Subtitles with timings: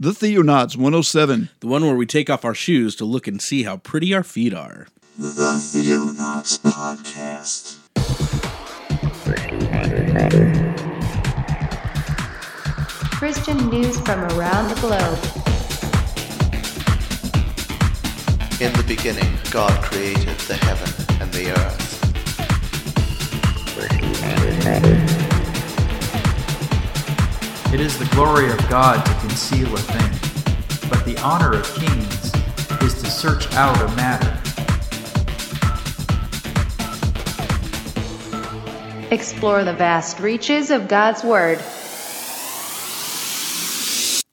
[0.00, 1.50] The Theonauts 107.
[1.60, 4.24] The one where we take off our shoes to look and see how pretty our
[4.24, 4.88] feet are.
[5.16, 7.78] The Theonauts Podcast.
[13.12, 15.18] Christian news from around the globe.
[18.60, 21.94] In the beginning, God created the heaven and the earth.
[27.74, 32.32] It is the glory of God to conceal a thing, but the honor of kings
[32.84, 34.30] is to search out a matter.
[39.10, 41.58] Explore the vast reaches of God's Word.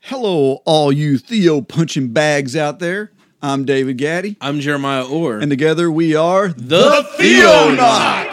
[0.01, 3.11] Hello, all you Theo punching bags out there.
[3.41, 5.39] I'm David Gaddy, I'm Jeremiah Orr.
[5.39, 8.30] and together we are the Theonauts.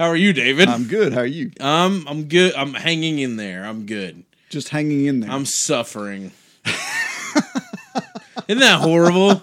[0.00, 0.66] How are you, David?
[0.66, 1.12] I'm good.
[1.12, 1.50] How are you?
[1.60, 2.54] Um, I'm good.
[2.54, 3.66] I'm hanging in there.
[3.66, 4.24] I'm good.
[4.48, 5.30] Just hanging in there.
[5.30, 6.32] I'm suffering.
[8.48, 9.42] Isn't that horrible?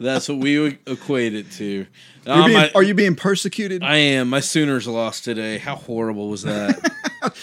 [0.00, 1.86] That's what we equate it to.
[2.26, 3.82] Um, being- I, are you being persecuted?
[3.82, 4.30] I am.
[4.30, 5.58] My Sooners lost today.
[5.58, 6.90] How horrible was that?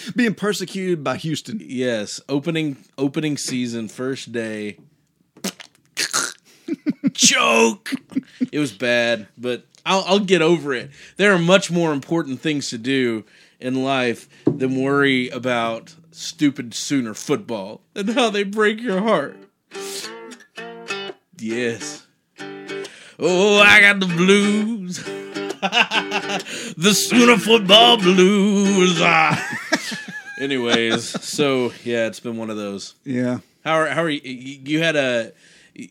[0.16, 1.60] being persecuted by Houston.
[1.64, 4.78] yes, opening opening season first day.
[7.12, 7.92] Joke.
[8.50, 10.90] It was bad, but I'll, I'll get over it.
[11.16, 13.24] There are much more important things to do
[13.60, 19.36] in life than worry about stupid Sooner football and how they break your heart.
[21.38, 22.06] Yes.
[23.18, 25.02] Oh, I got the blues.
[26.76, 28.98] the Sooner football blues.
[29.00, 29.58] Ah.
[30.40, 32.94] Anyways, so yeah, it's been one of those.
[33.04, 33.38] Yeah.
[33.64, 34.20] How are how are you?
[34.24, 35.32] You had a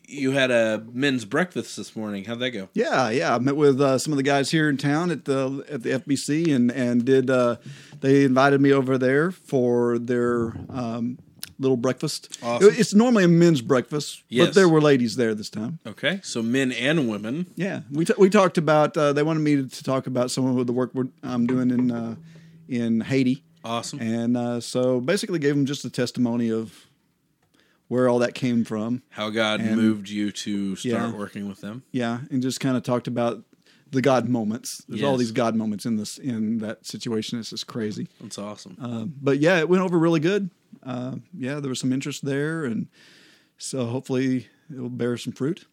[0.08, 2.24] you had a men's breakfast this morning.
[2.24, 2.68] How'd that go?
[2.74, 3.34] Yeah, yeah.
[3.34, 5.90] I met with uh, some of the guys here in town at the at the
[5.90, 7.56] FBC, and and did uh,
[8.00, 11.18] they invited me over there for their um,
[11.58, 12.38] little breakfast.
[12.42, 12.70] Awesome.
[12.76, 14.46] It's normally a men's breakfast, Yes.
[14.48, 15.78] but there were ladies there this time.
[15.86, 17.46] Okay, so men and women.
[17.56, 18.96] Yeah, we t- we talked about.
[18.96, 21.90] Uh, they wanted me to talk about some of the work we're, I'm doing in
[21.90, 22.16] uh,
[22.68, 24.00] in Haiti, Awesome.
[24.00, 26.86] and uh, so basically gave them just a testimony of
[27.88, 29.02] where all that came from.
[29.10, 31.12] How God And- moved you to start Yeah.
[31.12, 31.82] working with them.
[31.92, 33.44] Yeah, and just kind of talked about
[33.90, 34.82] the God moments.
[34.88, 37.38] There's all these God moments in this in that situation.
[37.38, 38.08] It's just crazy.
[38.20, 38.76] That's awesome.
[38.80, 40.50] Uh, but yeah, it went over really good.
[40.82, 42.88] Uh, yeah, there was some interest there, and
[43.58, 45.66] so hopefully it will bear some fruit.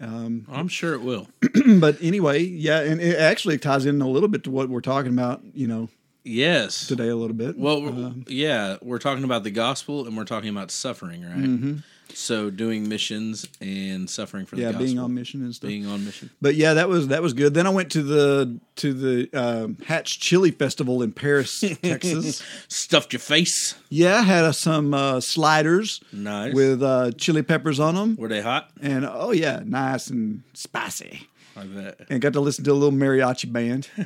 [0.00, 1.28] I'm sure it will.
[1.78, 5.12] but anyway, yeah, and it actually ties in a little bit to what we're talking
[5.12, 5.88] about, you know,
[6.24, 6.86] Yes.
[6.86, 7.56] today a little bit.
[7.58, 11.82] Well, Um, yeah, we're talking about the gospel and we're talking about suffering, right?
[12.12, 14.62] So doing missions and suffering for Mm-hmm.
[14.62, 14.86] yeah, the gospel.
[14.86, 15.68] being on mission and stuff.
[15.68, 16.28] Being on mission.
[16.42, 17.54] But yeah, that was that was good.
[17.54, 22.42] Then I went to the to the um, Hatch Chili Festival in Paris, Texas.
[22.66, 23.76] Stuffed your face.
[23.90, 26.52] Yeah, had uh, some uh, sliders Nice.
[26.52, 28.70] with uh, chili peppers on them, Were they hot?
[28.82, 31.28] and oh yeah, nice and spicy.
[31.56, 32.00] I bet.
[32.08, 33.88] And got to listen to a little mariachi band.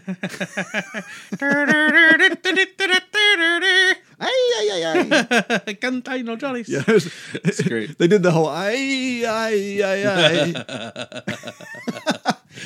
[4.21, 5.75] Ay, ay, ay, ay.
[5.81, 6.65] Canta y.
[6.67, 7.99] Yeah, it was- It's great.
[7.99, 10.55] They did the whole ay, ay, ay, ay.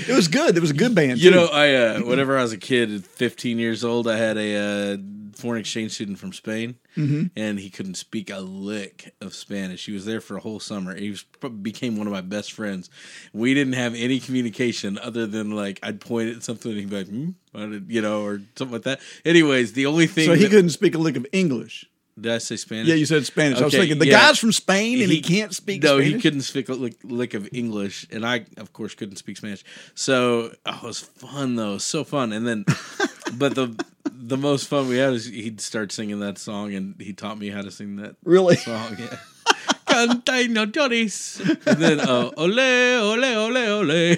[0.06, 0.56] it was good.
[0.56, 1.18] It was a good band.
[1.18, 1.36] You too.
[1.36, 4.96] know, I uh, whenever I was a kid, 15 years old, I had a uh,
[5.34, 7.26] foreign exchange student from Spain, Mm-hmm.
[7.36, 9.86] and he couldn't speak a lick of Spanish.
[9.86, 10.96] He was there for a whole summer.
[10.96, 11.22] He was,
[11.62, 12.90] became one of my best friends.
[13.32, 16.96] We didn't have any communication other than like I'd point at something and he'd be
[16.96, 17.78] like, hmm?
[17.88, 19.00] You know, or something like that.
[19.24, 21.84] Anyways, the only thing so he that- couldn't speak a lick of English.
[22.20, 22.88] did I say Spanish?
[22.88, 23.60] Yeah, you said Spanish.
[23.60, 24.26] I was thinking the yeah.
[24.28, 25.84] guy's from Spain and he, can't speak.
[25.84, 26.14] No, Spanish?
[26.14, 29.62] he couldn't speak a lick, lick of English, and I, of course, couldn't speak Spanish.
[29.94, 32.32] So oh, it was fun though, so fun.
[32.32, 32.64] And then,
[33.34, 33.68] but the
[34.12, 37.50] the most fun we had is he'd start singing that song, and he taught me
[37.50, 38.56] how to sing that Really?
[38.56, 38.96] song.
[38.98, 39.16] Yeah.
[39.86, 41.40] Canta y no llores.
[41.66, 44.16] And then, uh, ole, ole, ole, ole.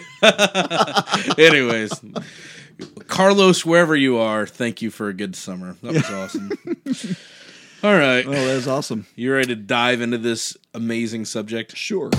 [1.38, 1.92] Anyways,
[3.06, 5.76] Carlos, wherever you are, thank you for a good summer.
[5.82, 6.50] That was awesome.
[7.82, 8.26] All right.
[8.26, 9.06] Oh, was awesome.
[9.16, 11.76] You ready to dive into this amazing subject?
[11.76, 12.10] Sure.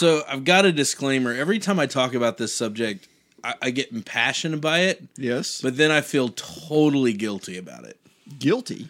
[0.00, 1.34] So I've got a disclaimer.
[1.34, 3.06] Every time I talk about this subject,
[3.44, 5.60] I, I get impassioned by it, Yes.
[5.60, 8.00] but then I feel totally guilty about it.
[8.38, 8.88] guilty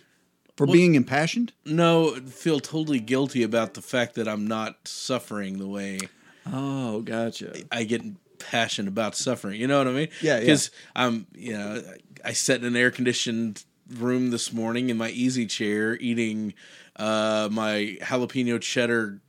[0.56, 1.52] for being impassioned.
[1.64, 5.98] No, feel totally guilty about the fact that I'm not suffering the way
[6.46, 7.54] Oh, gotcha.
[7.72, 8.02] I get
[8.38, 9.60] passionate about suffering.
[9.60, 10.08] You know what I mean?
[10.22, 10.40] Yeah, yeah.
[10.40, 11.82] Because I'm, you know,
[12.24, 13.64] I sat in an air conditioned
[13.98, 16.54] room this morning in my easy chair eating
[16.96, 19.20] uh, my jalapeno cheddar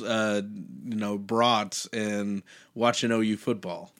[0.00, 0.42] uh,
[0.84, 2.42] you know, brats and
[2.74, 3.92] watching OU football.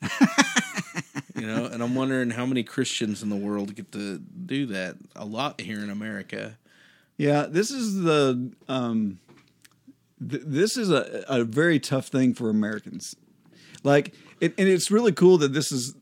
[1.35, 4.95] you know, and I'm wondering how many Christians in the world get to do that.
[5.15, 6.57] A lot here in America.
[7.17, 9.19] Yeah, this is the um,
[10.27, 13.15] th- this is a, a very tough thing for Americans.
[13.83, 15.95] Like, it, and it's really cool that this is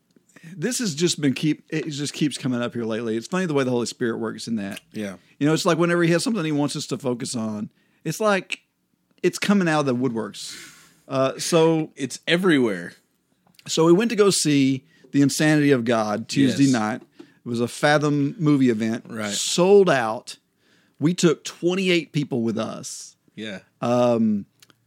[0.55, 3.17] this has just been keep it just keeps coming up here lately.
[3.17, 4.79] It's funny the way the Holy Spirit works in that.
[4.91, 5.15] Yeah.
[5.39, 7.69] You know, it's like whenever he has something he wants us to focus on,
[8.03, 8.61] it's like
[9.23, 10.55] it's coming out of the woodworks.
[11.07, 12.93] Uh, so It's everywhere.
[13.67, 16.71] so we went to go see The Insanity of God Tuesday Yes.
[16.73, 17.01] night.
[17.19, 19.05] It was a Fathom movie event.
[19.07, 19.31] Right.
[19.33, 20.37] Sold out.
[20.99, 23.15] We took 28 people with us.
[23.35, 23.59] Yeah.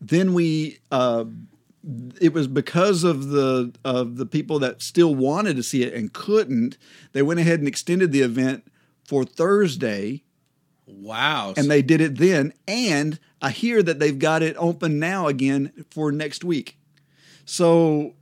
[0.02, 1.24] Then we uh
[2.20, 6.12] it was because of the of the people that still wanted to see it and
[6.12, 6.76] couldn't,
[7.12, 8.64] they went ahead and extended the event
[9.04, 10.22] for Thursday
[10.90, 11.54] wow.
[11.56, 15.72] and they did it then and I hear that they've got it open now again
[15.90, 16.76] for next week.
[17.44, 18.14] So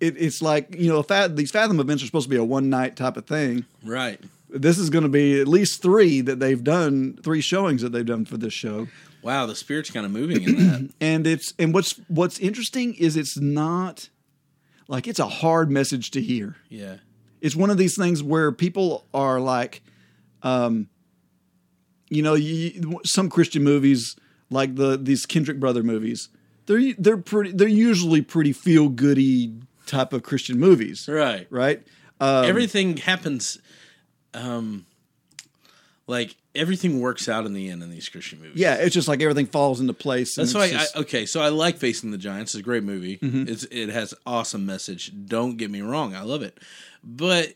[0.00, 2.70] it, it's like you know, fat, these Fathom events are supposed to be a one
[2.70, 3.64] night type of thing.
[3.84, 4.20] right.
[4.50, 8.06] This is going to be at least three that they've done, three showings that they've
[8.06, 8.88] done for this show.
[9.20, 10.90] Wow, the spirit's kind of moving in that.
[11.02, 14.08] And it's and what's what's interesting is it's not
[14.86, 16.56] like it's a hard message to hear.
[16.70, 16.96] yeah.
[17.40, 19.80] It's one of these things where people are like,
[20.42, 20.88] um,
[22.10, 24.16] you know, you, some Christian movies
[24.50, 26.28] like the these Kendrick brother movies.
[26.66, 27.52] They're they're pretty.
[27.52, 29.54] They're usually pretty feel goody
[29.86, 31.46] type of Christian movies, Right.
[31.50, 31.82] right?
[32.20, 33.58] Um, everything happens
[34.34, 34.84] um
[36.06, 38.56] like everything works out in the end in these Christian movies.
[38.56, 40.36] yeah, it's just like everything falls into place.
[40.38, 42.54] and That's why just- I okay, so I like Facing the Giants.
[42.54, 43.18] It's a great movie.
[43.18, 43.44] Mm-hmm.
[43.48, 45.12] It's it has awesome message.
[45.26, 46.58] Don't get me wrong, I love it.
[47.04, 47.54] But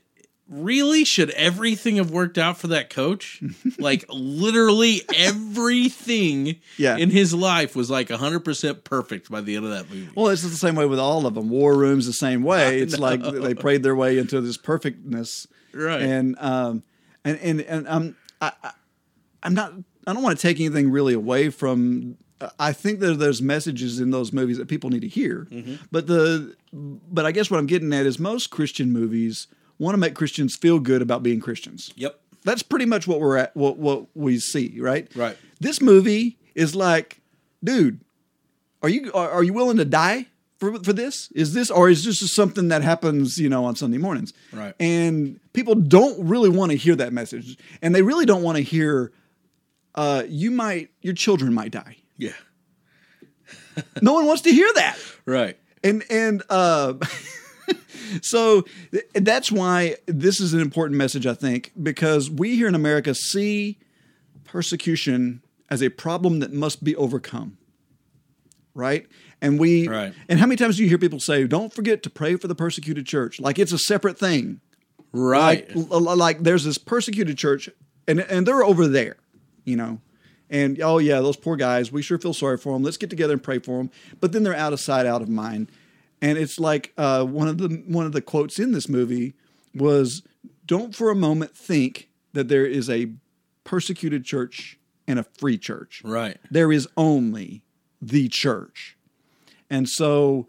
[0.52, 3.42] really should everything have worked out for that coach?
[3.78, 6.96] like literally everything Yeah.
[6.96, 10.08] in his life was like 100% perfect by the end of that movie.
[10.14, 11.48] Well, it's the same way with all of them.
[11.48, 12.80] War Room's the same way.
[12.80, 16.02] It's like they prayed their way into this perfectness, Right.
[16.02, 16.82] And um,
[17.24, 18.70] and and and um, I, I
[19.42, 19.72] I'm not.
[20.06, 22.18] I don't want to take anything really away from.
[22.58, 25.46] I think that there's messages in those movies that people need to hear,
[25.92, 29.46] but the but I guess what I'm getting at is most Christian movies
[29.82, 31.92] want to make Christians feel good about being Christians.
[31.96, 32.18] Yep.
[32.44, 33.56] That's pretty much what we're at.
[33.56, 35.08] What what we see, right?
[35.14, 35.36] Right.
[35.60, 37.20] This movie is like,
[37.62, 38.00] dude,
[38.82, 40.26] are you are, are you willing to die
[40.58, 41.30] for for this?
[41.32, 44.32] Is this or is this just something that happens, you know, on Sunday mornings?
[44.52, 44.74] Right.
[44.80, 48.62] And people don't really want to hear that message, and they really don't want to
[48.62, 49.12] hear.
[49.94, 51.96] Uh, you might, your children might die.
[52.16, 52.32] Yeah.
[54.02, 55.58] No one wants to hear that Right.
[55.84, 56.94] and and uh,
[58.22, 62.74] so th- that's why this is an important message, I think, because we here in
[62.74, 63.78] America see
[64.44, 67.56] persecution as a problem that must be overcome,
[68.74, 69.06] right?
[69.40, 70.12] And we, Right.
[70.28, 72.54] and how many times do you hear people say, "Don't forget to pray for the
[72.54, 74.60] persecuted church," like it's a separate thing,
[75.12, 75.74] Right.
[75.74, 77.68] like, like there's this persecuted church,
[78.06, 79.16] and and they're over there,
[79.64, 80.00] you know.
[80.50, 81.90] And oh yeah, those poor guys.
[81.90, 82.82] We sure feel sorry for them.
[82.82, 83.90] Let's get together and pray for them.
[84.20, 85.68] But then they're out of sight, out of mind.
[86.22, 89.34] And it's like uh, one of the one of the quotes in this movie
[89.74, 90.22] was,
[90.64, 93.12] "Don't for a moment think that there is a
[93.64, 96.00] persecuted church and a free church.
[96.04, 96.38] right.
[96.50, 97.62] There is only
[98.00, 98.96] the church."
[99.68, 100.46] And so,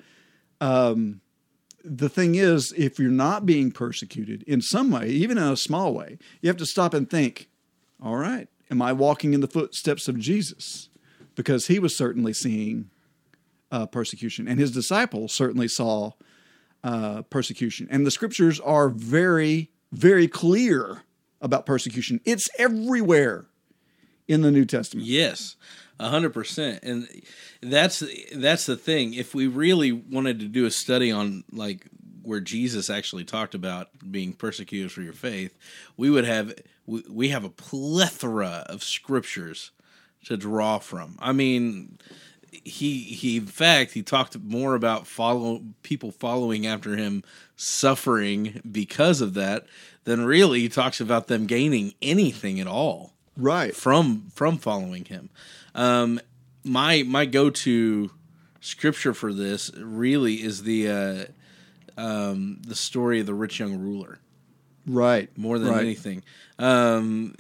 [0.62, 1.22] um,
[1.84, 5.94] the thing is, if you're not being persecuted in some way, even in a small
[5.94, 7.50] way, you have to stop and think,
[8.02, 10.90] all right, am I walking in the footsteps of Jesus?
[11.36, 12.90] Because he was certainly seeing
[13.74, 16.12] uh, persecution, and his disciples certainly saw
[16.84, 17.88] uh, persecution.
[17.90, 21.02] And the scriptures are very, very clear
[21.42, 22.22] about persecution.
[22.24, 23.48] It's everywhere
[24.28, 25.08] in the New Testament.
[25.08, 25.56] Yes,
[26.00, 27.08] a hundred percent, and
[27.62, 29.16] that's that's the thing.
[29.16, 31.88] If we really wanted to do a study on like
[32.22, 35.58] where Jesus actually talked about being persecuted for your faith,
[35.98, 36.54] we would have
[36.86, 39.72] we, we have a plethora of scriptures
[40.26, 41.18] to draw from.
[41.20, 41.98] I mean,
[42.64, 47.24] he he in fact he talked more about follow people following after him
[47.56, 49.66] suffering because of that
[50.04, 53.76] than really he talks about them gaining anything at all Right.
[53.76, 55.30] from from following him.
[55.76, 56.20] Um,
[56.64, 58.12] my my go to
[58.62, 61.26] scripture for this really is the uh,
[62.02, 64.20] um, the story of the rich young ruler
[64.86, 65.30] Right.
[65.38, 65.82] more than right.
[65.82, 66.24] anything.
[66.60, 67.36] Um,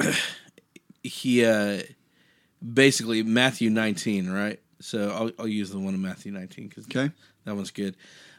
[1.02, 1.82] he uh,
[2.72, 4.60] basically Matthew nineteen, right?
[4.80, 7.10] So I'll, I'll use the one in Matthew nineteen because Okay.
[7.44, 7.96] that one's good.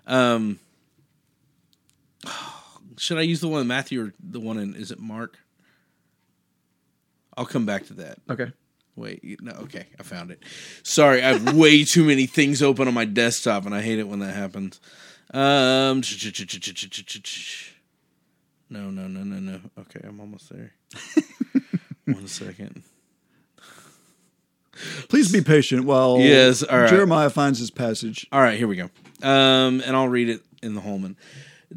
[0.07, 0.59] Um,
[2.97, 5.37] should I use the one in Matthew or the one in is it Mark?
[7.35, 8.19] I'll come back to that.
[8.29, 8.51] Okay.
[8.95, 10.43] Wait, no, okay, I found it.
[10.83, 14.07] Sorry, I have way too many things open on my desktop, and I hate it
[14.07, 14.79] when that happens.
[15.33, 16.01] Um,
[18.69, 19.59] no, no, no, no, no.
[19.79, 20.73] Okay, I'm almost there.
[22.05, 22.83] One second.
[25.07, 26.89] Please be patient while Yes, all right.
[26.89, 28.27] Jeremiah finds his passage.
[28.31, 28.89] All right, here we go.
[29.21, 31.15] Um, and I'll read it in the Holman.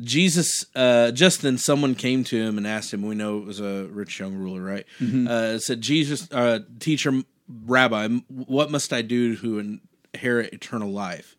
[0.00, 3.02] Jesus, uh, just then someone came to him and asked him.
[3.02, 4.84] We know it was a rich young ruler, right?
[5.26, 9.78] Uh, said, "Jesus, uh, teacher, Rabbi, what must I do to
[10.14, 11.36] inherit eternal life?"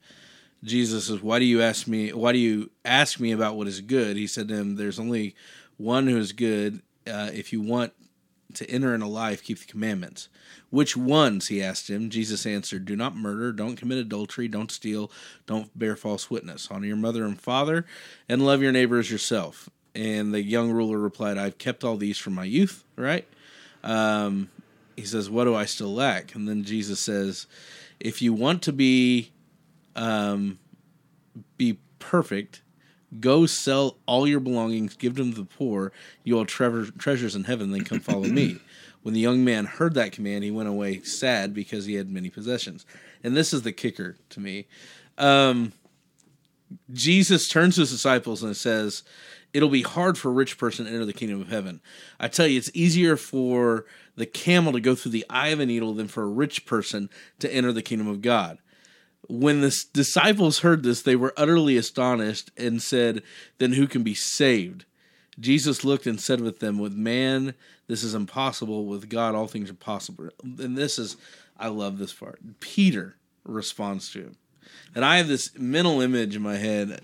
[0.63, 2.11] Jesus says, "Why do you ask me?
[2.13, 5.35] Why do you ask me about what is good?" He said to him, "There's only
[5.77, 6.81] one who is good.
[7.05, 7.93] Uh, if you want
[8.57, 10.29] to enter into life, keep the commandments."
[10.69, 11.47] Which ones?
[11.47, 12.09] He asked him.
[12.09, 15.09] Jesus answered, Do not murder, don't commit adultery, don't steal,
[15.45, 16.67] don't bear false witness.
[16.69, 17.85] Honor your mother and father,
[18.27, 19.69] and love your neighbor as yourself.
[19.95, 23.25] And the young ruler replied, I've kept all these from my youth, right?
[23.83, 24.49] Um,
[24.97, 26.35] he says, What do I still lack?
[26.35, 27.47] And then Jesus says,
[27.99, 29.31] If you want to be
[29.95, 30.59] um,
[31.57, 32.61] be perfect,
[33.19, 35.91] go sell all your belongings, give them to the poor,
[36.23, 38.59] you will treasure, treasures in heaven, then come follow me.
[39.03, 42.29] When the young man heard that command, he went away sad because he had many
[42.29, 42.85] possessions.
[43.23, 44.67] And this is the kicker to me.
[45.17, 45.71] Um,
[46.91, 49.03] Jesus turns to his disciples and says,
[49.53, 51.79] It'll be hard for a rich person to enter the kingdom of heaven.
[52.19, 53.85] I tell you, it's easier for
[54.17, 57.09] the camel to go through the eye of a needle than for a rich person
[57.39, 58.57] to enter the kingdom of God
[59.29, 63.23] when the disciples heard this, they were utterly astonished and said,
[63.57, 64.85] Then who can be saved?
[65.39, 67.53] Jesus looked and said with them, With man,
[67.87, 68.85] this is impossible.
[68.85, 70.29] With God, all things are possible.
[70.43, 71.17] And this is,
[71.57, 72.39] I love this part.
[72.59, 74.37] Peter responds to him.
[74.95, 77.01] And I have this mental image in my head.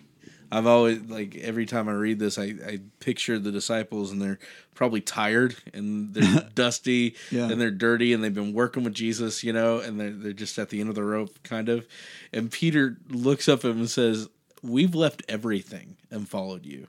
[0.58, 4.40] I've always, like, every time I read this, I, I picture the disciples and they're
[4.76, 7.50] probably tired and they're dusty Yeah.
[7.50, 10.60] and they're dirty and they've been working with Jesus, you know, and they're, they're just
[10.60, 11.88] at the end of the rope, kind of.
[12.32, 14.30] And Peter looks up at him and says,
[14.62, 16.88] We've left everything and followed you.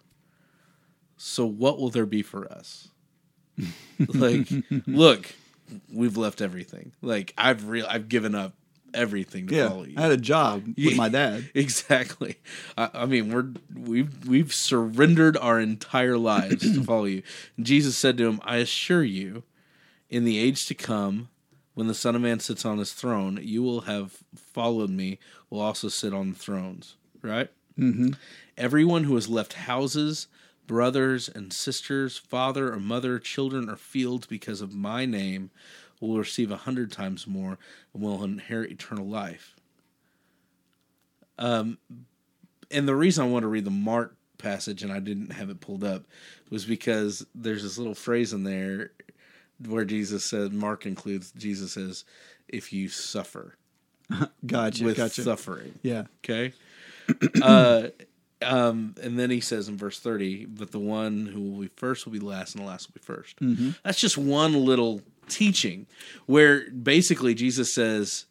[1.17, 2.89] So what will there be for us?
[3.99, 4.49] like,
[4.87, 5.33] look,
[5.93, 6.93] we've left everything.
[7.03, 8.53] Like, I've real, I've given up
[8.95, 9.95] everything to Yeah, follow you.
[9.97, 11.51] I had a job with my dad.
[11.55, 12.37] Exactly.
[12.77, 17.23] I, I mean, we're we've we've surrendered our entire lives to follow you.
[17.57, 19.43] And Jesus said to him, "I assure you,
[20.09, 21.29] in the age to come,
[21.75, 25.19] when the Son of Man sits on his throne, you will have followed me.
[25.51, 26.97] Will also sit on the thrones.
[27.23, 27.51] Right?
[27.79, 28.11] Mm-hmm.
[28.57, 30.29] Everyone who has left houses."
[30.67, 35.51] Brothers and sisters, father or mother, children or fields because of my name
[36.01, 37.59] will receive a hundred times more
[37.93, 39.55] and will inherit eternal life
[41.39, 41.79] Um,
[42.71, 45.61] and the reason I want to read the Mark passage and I didn't have it
[45.61, 46.05] pulled up
[46.51, 48.91] was because there's this little phrase in there
[49.67, 52.05] where Jesus said, Mark includes, Jesus says,
[52.49, 53.57] if you suffer
[54.47, 55.23] Gotcha, with gotcha.
[55.23, 55.79] suffering.
[55.83, 56.53] Yeah, Okay.
[57.43, 57.89] uh,
[58.43, 62.05] um, and then he says in verse 30, but the one who will be first
[62.07, 63.71] will be last and the last will be 1st Mm-hmm.
[63.83, 65.87] That's just one little teaching
[66.27, 68.27] where basically Jesus says,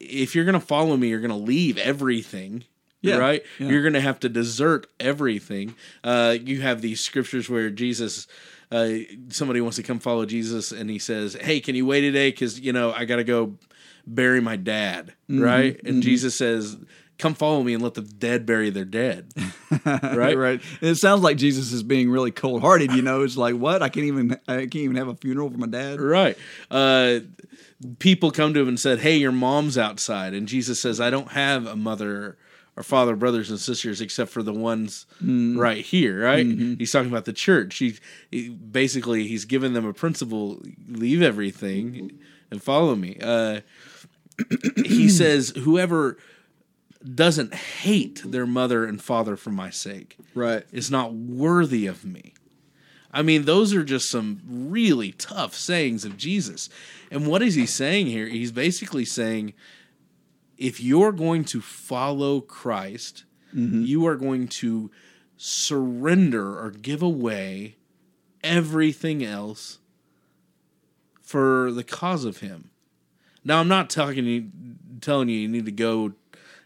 [0.00, 2.64] if you're going to follow me, you're going to leave everything.
[3.00, 3.42] Yeah, Right?
[3.58, 3.68] yeah.
[3.68, 5.74] You're going to have to desert everything.
[6.02, 8.26] Uh, you have these scriptures where Jesus,
[8.72, 8.90] uh,
[9.28, 12.30] somebody wants to come follow Jesus and he says, Hey, can you wait today?
[12.30, 13.54] Because, you know, I got to go
[14.06, 15.14] bury my dad.
[15.30, 15.80] Mm-hmm, Right?
[15.84, 16.76] And Jesus says,
[17.18, 19.32] Come follow me and let the dead bury their dead.
[19.84, 20.36] right?
[20.36, 20.60] right.
[20.80, 22.92] And it sounds like Jesus is being really cold hearted.
[22.92, 25.58] You know, it's like what I can't even I can't even have a funeral for
[25.58, 26.00] my dad.
[26.00, 26.38] Right.
[26.70, 27.20] Uh,
[27.98, 31.32] people come to him and said, "Hey, your mom's outside," and Jesus says, "I don't
[31.32, 32.38] have a mother
[32.76, 36.46] or father, brothers and sisters, except for the ones right here." Right?
[36.46, 37.76] He's talking about the church.
[37.78, 37.96] He,
[38.30, 42.18] he basically he's given them a principle: leave everything
[42.50, 43.18] and follow me.
[43.20, 43.60] Uh,
[44.84, 46.18] he says, "Whoever."
[47.02, 50.64] Doesn't hate their mother and father for my sake Right.
[50.72, 52.34] is not worthy of me.
[53.10, 56.68] I mean, those are just some really tough sayings of Jesus.
[57.10, 58.26] And what is he saying here?
[58.26, 59.54] He's basically saying
[60.58, 63.24] if you're going to follow Christ,
[63.54, 63.82] mm-hmm.
[63.82, 64.90] you are going to
[65.36, 67.76] surrender or give away
[68.42, 69.78] everything else
[71.22, 72.70] for the cause of him.
[73.44, 76.12] Now, I'm not talking telling you you need to go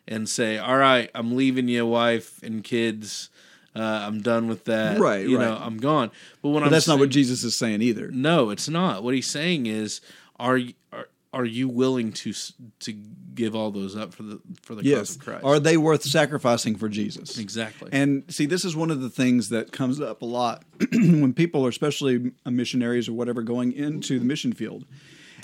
[0.09, 3.31] and say, "All right, I'm leaving you, wife and kids.
[3.75, 5.01] Uh, I'm done with that.
[5.01, 5.57] Right, You know.
[5.61, 6.11] I'm gone."
[6.43, 8.11] But when But I'm that's not what Jesus is saying either.
[8.11, 9.03] no, it's not.
[9.03, 10.01] What he's saying is,
[10.39, 10.61] are
[10.93, 12.33] are, are you willing to
[12.81, 12.93] to
[13.35, 15.45] give all those up for the for the cause of Christ?
[15.45, 17.39] Are they worth sacrificing for Jesus?
[17.39, 17.89] exactly.
[17.93, 21.65] And see, this is one of the things that comes up a lot when people
[21.65, 24.85] are, especially missionaries or whatever, going into the mission field.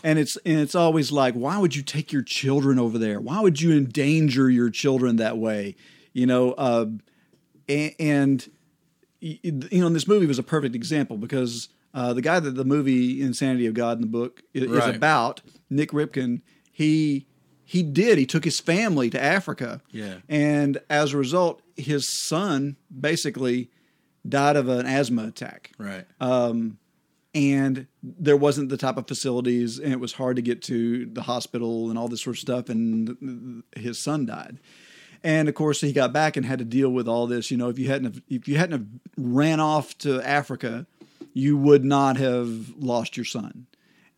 [0.04, 3.20] And it's and it's always like, why would you take your children over there?
[3.20, 5.74] Why would you endanger your children that way?
[6.12, 6.86] You know, uh,
[7.68, 8.50] and, and
[9.20, 9.40] you
[9.80, 13.66] know, this movie was a perfect example because uh, the guy that the movie Insanity
[13.66, 14.94] of God in the book is, Right.
[14.94, 15.40] about,
[15.70, 17.26] Nik Ripken, he
[17.64, 20.18] he did he took his family to Africa, Yeah.
[20.28, 23.70] and as a result, his son basically
[24.28, 26.04] died of an asthma attack Right.
[27.34, 31.22] And there wasn't the type of facilities and it was hard to get to the
[31.22, 34.58] hospital and all this sort of stuff and his son died.
[35.22, 37.50] And of course he got back and had to deal with all this.
[37.50, 40.86] You know if you hadn't have, if you hadn't ran off to africa
[41.34, 43.66] you would not have lost your son.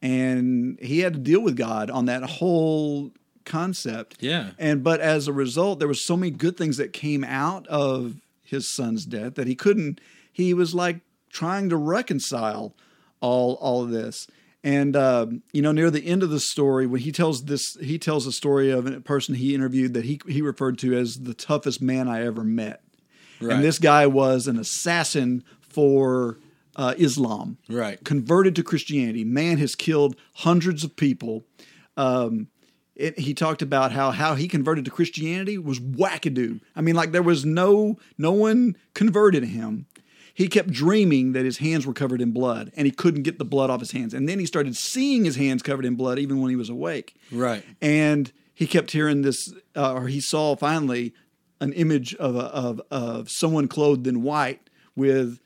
[0.00, 3.12] And he had to deal with god on that whole
[3.44, 4.18] concept.
[4.20, 4.50] Yeah.
[4.58, 8.20] and but as a result there was so many good things that came out of
[8.42, 10.00] his son's death that he couldn't
[10.32, 11.00] he was like
[11.30, 12.74] trying to reconcile
[13.20, 14.26] all all of this
[14.62, 17.98] and um, you know near the end of the story when he tells this he
[17.98, 21.34] tells a story of a person he interviewed that he he referred to as the
[21.34, 22.82] toughest man i ever met
[23.40, 23.54] Right.
[23.54, 26.38] and this guy was an assassin for
[26.76, 28.02] uh, islam Right.
[28.04, 29.24] converted to Christianity.
[29.24, 31.44] Man has killed hundreds of people.
[31.96, 32.48] Um,
[32.94, 36.60] it, he talked about how how he converted to Christianity was wackadoo.
[36.76, 39.86] I mean, like there was no no one converted him.
[40.40, 43.44] He kept dreaming that his hands were covered in blood, and he couldn't get the
[43.44, 44.14] blood off his hands.
[44.14, 47.14] And then he started seeing his hands covered in blood, even when he was awake.
[47.30, 47.62] Right.
[47.82, 51.12] And he kept hearing this, uh, or he saw finally
[51.60, 55.40] an image of a, of of someone clothed in white with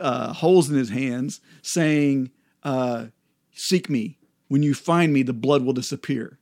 [0.00, 2.30] uh, holes in his hands, saying,
[2.62, 3.08] uh,
[3.52, 4.16] "Seek me.
[4.48, 6.38] When you find me, the blood will disappear."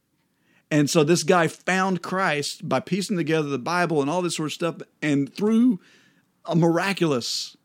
[0.70, 4.50] And so this guy found Christ by piecing together the Bible and all this sort
[4.50, 5.80] of stuff, and through
[6.44, 7.55] a miraculous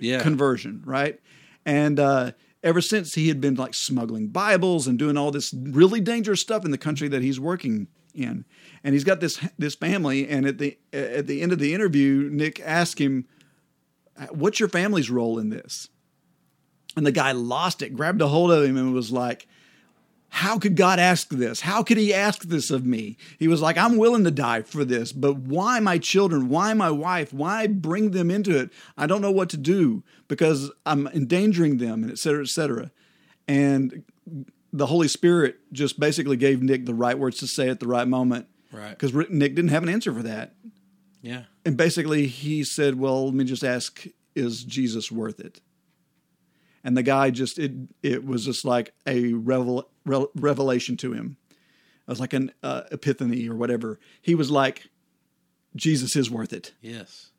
[0.00, 0.22] Yeah.
[0.22, 1.20] conversion, right?
[1.64, 6.00] And uh, ever since he had been like smuggling Bibles and doing all this really
[6.00, 8.44] dangerous stuff in the country that he's working in,
[8.82, 10.28] and he's got this this family.
[10.28, 13.26] And at the at the end of the interview, Nik asked him,
[14.30, 15.88] "What's your family's role in this?"
[16.96, 19.46] And the guy lost it, grabbed a hold of him, and was like.
[20.30, 21.60] How could God ask this?
[21.60, 23.16] How could He ask this of me?
[23.38, 26.48] He was like, I'm willing to die for this, but why my children?
[26.48, 27.32] Why my wife?
[27.32, 28.70] Why bring them into it?
[28.96, 32.90] I don't know what to do because I'm endangering them, and et cetera, et cetera.
[33.48, 34.04] And
[34.72, 38.06] the Holy Spirit just basically gave Nik the right words to say at the right
[38.06, 38.46] moment.
[38.72, 38.90] Right.
[38.90, 40.54] Because Nik didn't have an answer for that.
[41.22, 41.42] Yeah.
[41.64, 45.60] And basically, he said, Well, let me just ask, is Jesus worth it?
[46.82, 51.36] And the guy just, it, it was just like a revel, revel, revelation to him.
[52.06, 53.98] It was like an uh, epiphany or whatever.
[54.20, 54.88] He was like,
[55.76, 56.72] Jesus is worth it.
[56.80, 57.30] Yes.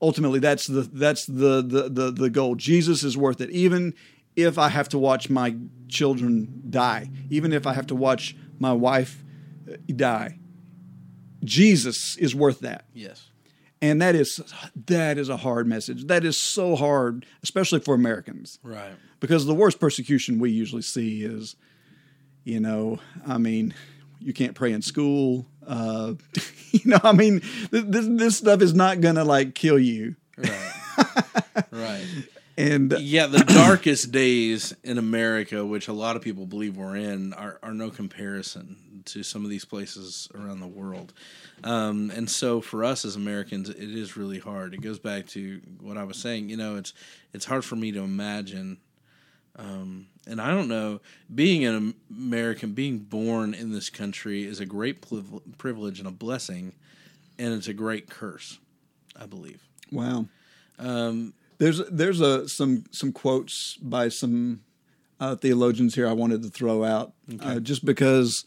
[0.00, 2.54] Ultimately, that's the that's the the the, the goal.
[2.56, 3.94] Jesus is worth it, even
[4.36, 5.56] if I have to watch my
[5.88, 9.24] children die, even if I have to watch my wife
[9.70, 10.38] uh, die.
[11.44, 13.28] Jesus is worth that Yes.
[13.80, 14.40] and that is
[14.86, 18.90] that is a hard message that is so hard especially for americans Right.
[19.20, 21.54] because the worst persecution we usually see is
[22.44, 23.74] you know i mean
[24.20, 26.14] you can't pray in school uh,
[26.72, 31.64] you know i mean this, this stuff is not gonna like kill you Right.
[31.72, 32.06] right.
[32.56, 37.32] and Yeah, the darkest days in America, which a lot of people believe we're in,
[37.34, 41.12] are, are no comparison to some of these places around the world.
[41.64, 44.74] Um, and so for us as Americans, it is really hard.
[44.74, 46.50] It goes back to what I was saying.
[46.50, 46.92] You know, it's
[47.32, 48.78] it's hard for me to imagine.
[49.58, 51.00] Um, and I don't know,
[51.34, 55.04] being an American, being born in this country is a great
[55.58, 56.74] privilege and a blessing,
[57.38, 58.58] and it's a great curse,
[59.18, 59.62] I believe.
[59.90, 60.26] wow
[60.78, 64.60] Um, there's there's a some some quotes by some
[65.18, 68.44] uh, theologians here I wanted to throw out uh, just because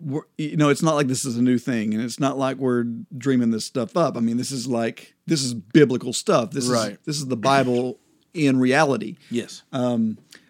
[0.00, 2.56] we're, you know it's not like this is a new thing and it's not like
[2.56, 2.82] we're
[3.16, 4.16] dreaming this stuff up.
[4.16, 6.50] I mean this is like this is biblical stuff.
[6.50, 6.92] This Right.
[6.92, 8.00] is this is the Bible
[8.36, 9.16] in reality.
[9.30, 9.62] yes.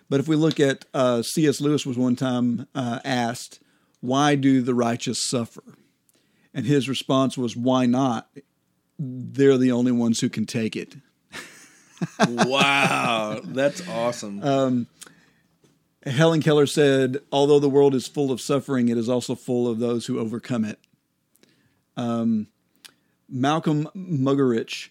[0.09, 1.61] But if we look at uh, C.S.
[1.61, 3.61] Lewis was one time uh, asked,
[4.01, 5.63] "Why do the righteous suffer?"
[6.55, 8.29] And his response was, "Why not?
[8.99, 10.95] They're the only ones who can take it."
[12.29, 14.87] wow, that's awesome.
[16.07, 19.81] Helen Keller said, although the world is full of suffering, it is also full of
[19.81, 20.79] those who overcome it.
[21.97, 22.47] Um,
[23.29, 24.91] Malcolm Muggeridge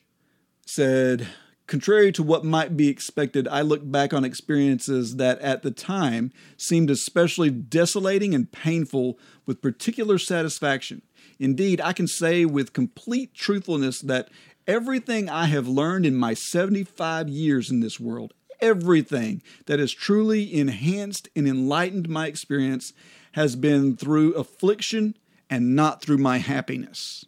[0.65, 1.27] said,
[1.67, 6.32] contrary to what might be expected, I look back on experiences that at the time
[6.58, 11.01] seemed especially desolating and painful with particular satisfaction.
[11.39, 14.30] Indeed, I can say with complete truthfulness that
[14.67, 20.54] everything I have learned in my 75 years in this world, everything that has truly
[20.54, 22.93] enhanced and enlightened my experience
[23.34, 25.17] has been through affliction
[25.49, 27.25] and not through my happiness.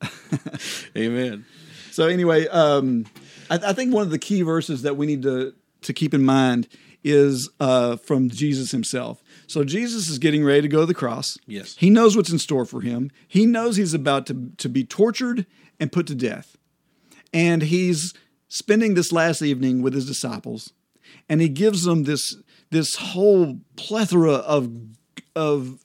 [0.96, 1.44] Amen.
[1.90, 3.06] So anyway, um,
[3.50, 6.22] I, I think one of the key verses that we need to to keep in
[6.22, 6.68] mind
[7.02, 9.22] is uh, from Jesus himself.
[9.46, 11.38] So Jesus is getting ready to go to the cross.
[11.46, 11.74] Yes.
[11.78, 13.10] he knows what's in store for him.
[13.26, 15.46] He knows he's about to to be tortured
[15.78, 16.56] and put to death,
[17.32, 18.14] and he's
[18.48, 20.72] spending this last evening with his disciples,
[21.28, 22.36] and he gives them this
[22.70, 24.70] this whole plethora of
[25.34, 25.84] of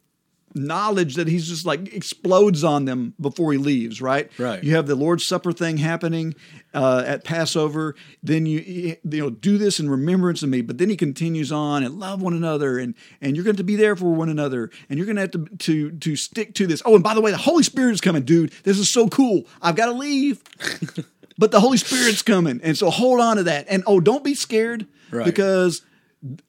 [0.55, 4.31] knowledge that he's just like explodes on them before he leaves, right?
[4.39, 4.63] Right.
[4.63, 6.33] You have the Lord's Supper thing happening
[6.73, 7.95] uh, at Passover.
[8.23, 10.61] Then you you know do this in remembrance of me.
[10.61, 13.75] But then he continues on and love one another, and and you're going to be
[13.75, 16.81] there for one another, and you're going to have to to to stick to this.
[16.85, 18.51] Oh, and by the way, the Holy Spirit is coming, dude.
[18.63, 19.43] This is so cool.
[19.61, 20.41] I've got to leave.
[21.37, 23.65] But the Holy Spirit's coming, and so hold on to that.
[23.67, 25.25] And oh, don't be scared Right.
[25.25, 25.81] because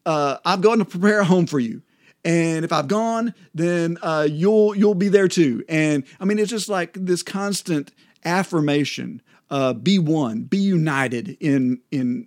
[0.05, 1.83] uh, I'm going to prepare a home for you.
[2.26, 5.64] And if I've gone, then uh, you'll you'll be there too.
[5.68, 7.92] And I mean, it's just like this constant
[8.24, 12.26] affirmation: uh, be one, be united in in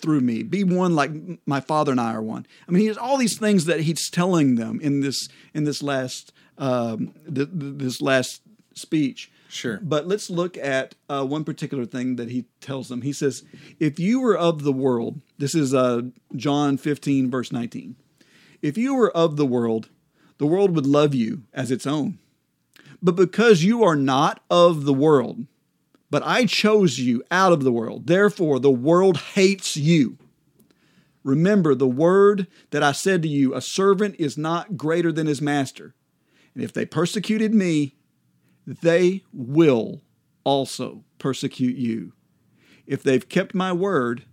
[0.00, 1.12] through me, be one like
[1.46, 2.44] my Father and I are one.
[2.66, 5.80] I mean, he has all these things that he's telling them in this in this
[5.80, 8.42] last um, th- th- this last
[8.74, 9.30] speech.
[9.48, 9.78] Sure.
[9.80, 13.02] But let's look at uh, one particular thing that he tells them.
[13.02, 13.44] He says,
[13.78, 16.02] If you were of the world, this is uh,
[16.34, 17.94] John 15, verse 19.
[18.62, 19.88] If you were of the world,
[20.38, 22.18] the world would love you as its own.
[23.02, 25.46] But because you are not of the world,
[26.10, 30.18] but I chose you out of the world, therefore the world hates you.
[31.22, 35.42] Remember the word that I said to you a servant is not greater than his
[35.42, 35.94] master.
[36.54, 37.96] And if they persecuted me,
[38.66, 40.02] they will
[40.44, 42.12] also persecute you.
[42.86, 44.24] If they've kept my word,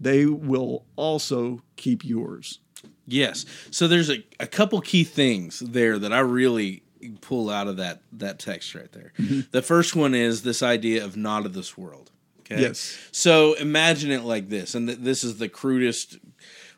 [0.00, 2.58] they will also keep yours.
[3.12, 3.44] Yes.
[3.70, 6.82] So there's a, a couple key things there that I really
[7.20, 9.12] pull out of that that text right there.
[9.18, 9.40] Mm-hmm.
[9.50, 12.10] The first one is this idea of not of this world.
[12.40, 12.62] Okay.
[12.62, 12.98] Yes.
[13.12, 16.18] So imagine it like this, and th- this is the crudest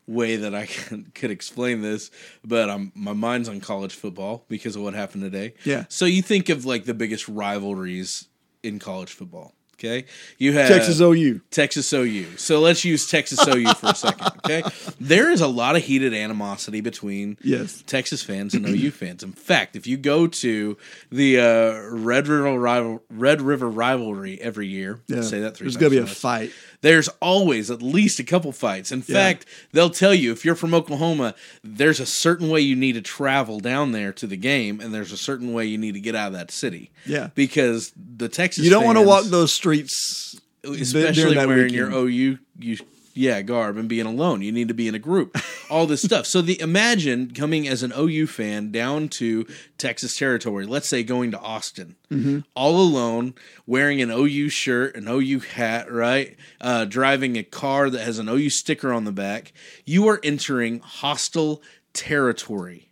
[0.06, 2.10] way that I can, could explain this,
[2.44, 5.54] but I'm, my mind's on college football because of what happened today.
[5.64, 5.84] Yeah.
[5.88, 8.28] So you think of like the biggest rivalries
[8.62, 9.54] in college football.
[9.84, 10.04] Okay.
[10.38, 11.40] You have Texas OU.
[11.50, 12.36] Texas OU.
[12.36, 14.62] So let's use Texas OU for a second, okay?
[15.00, 17.82] There is a lot of heated animosity between Yes.
[17.86, 19.22] Texas fans and OU fans.
[19.24, 20.76] In fact, if you go to
[21.10, 25.22] the uh, Red River rival Red River rivalry every year, Yeah.
[25.22, 26.52] say that three There's going to be a fight.
[26.82, 28.92] There's always at least a couple fights.
[28.92, 32.92] In fact, they'll tell you if you're from Oklahoma, there's a certain way you need
[32.92, 36.00] to travel down there to the game, and there's a certain way you need to
[36.00, 36.90] get out of that city.
[37.06, 37.30] Yeah.
[37.34, 41.72] because the Texas You don't want to walk those streets, uh, especially during that wearing
[41.72, 42.08] your weekend.
[42.08, 42.76] OU you
[43.14, 44.42] yeah garb and being alone.
[44.42, 45.36] You need to be in a group.
[45.70, 46.26] All this stuff.
[46.26, 49.46] So the imagine coming as an OU fan down to
[49.78, 50.66] Texas territory.
[50.66, 52.40] Let's say going to Austin, Mm-hmm.
[52.54, 53.34] all alone,
[53.66, 56.36] wearing an OU shirt, an OU hat, right?
[56.60, 59.52] Uh, driving a car that has an OU sticker on the back.
[59.86, 61.62] You are entering hostile
[61.94, 62.88] territory.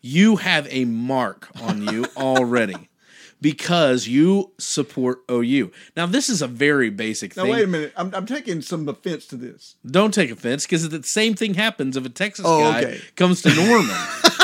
[0.00, 2.87] You have a mark on you already.
[3.40, 5.70] Because you support OU.
[5.96, 7.44] Now, this is a very basic thing.
[7.44, 7.56] Now, thing.
[7.58, 7.92] wait a minute.
[7.96, 9.76] I'm, I'm taking some offense to this.
[9.86, 13.00] Don't take offense because the same thing happens if a Texas Oh, guy okay.
[13.16, 13.96] comes to Norman.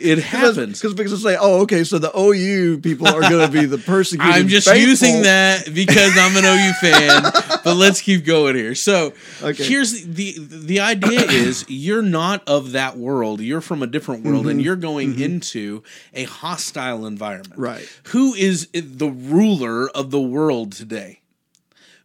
[0.00, 0.80] it happens.
[0.80, 4.34] Because because say, oh, okay, so the OU people are going to be the persecuted.
[4.34, 4.88] I'm just faithful.
[4.88, 7.22] using that because I'm an OU fan,
[7.64, 8.74] but let's keep going here.
[8.74, 9.64] So Okay.
[9.64, 13.40] here's the, the idea is you're not of that world.
[13.40, 14.48] You're from a different world, Mm-hmm.
[14.50, 15.82] and you're going into
[16.14, 17.58] a hostile environment.
[17.58, 17.86] Right.
[18.08, 21.19] Who is the ruler of the world today?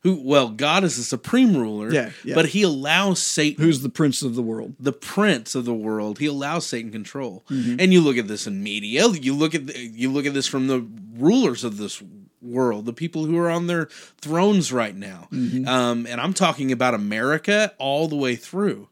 [0.05, 0.21] Who?
[0.23, 1.91] Well, God is the supreme ruler.
[1.91, 2.35] Yeah, yeah.
[2.35, 4.75] But He allows Satan Who's the prince of the world?
[4.79, 6.19] the prince of the world.
[6.19, 7.43] He allows Satan control.
[7.49, 7.79] Mm-hmm.
[7.79, 9.07] And you look at this in media.
[9.07, 10.87] You look at the, you look at this from the
[11.17, 12.03] rulers of this
[12.39, 13.87] world, the people who are on their
[14.21, 15.27] thrones right now.
[15.31, 15.67] Mm-hmm.
[15.67, 18.89] Um, and I'm talking about America all the way through.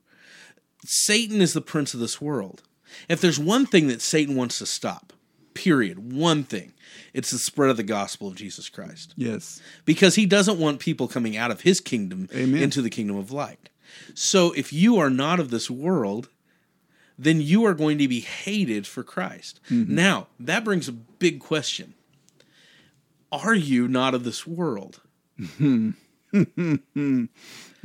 [0.84, 2.64] Satan is the prince of this world.
[3.08, 5.14] If there's one thing that Satan wants to stop,
[5.54, 6.73] period, one thing,
[7.14, 9.62] it's the spread of the gospel of Jesus Christ Yes.
[9.86, 12.62] because he doesn't want people coming out of his kingdom Amen.
[12.64, 13.70] into the kingdom of light.
[14.16, 16.30] So if you are not of this world,
[17.18, 19.60] then you are going to be hated for Christ.
[19.70, 19.94] Mm-hmm.
[19.94, 21.94] Now, that brings a big question.
[23.32, 25.02] Are you not of this world?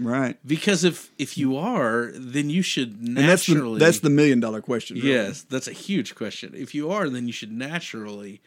[0.01, 0.39] Right.
[0.47, 4.39] Because if if you are, then you should And that's the naturally that's the million
[4.41, 4.97] dollar question.
[4.97, 5.11] really.
[5.11, 6.55] Yes, that's a huge question.
[6.55, 8.41] If you are, then you should naturally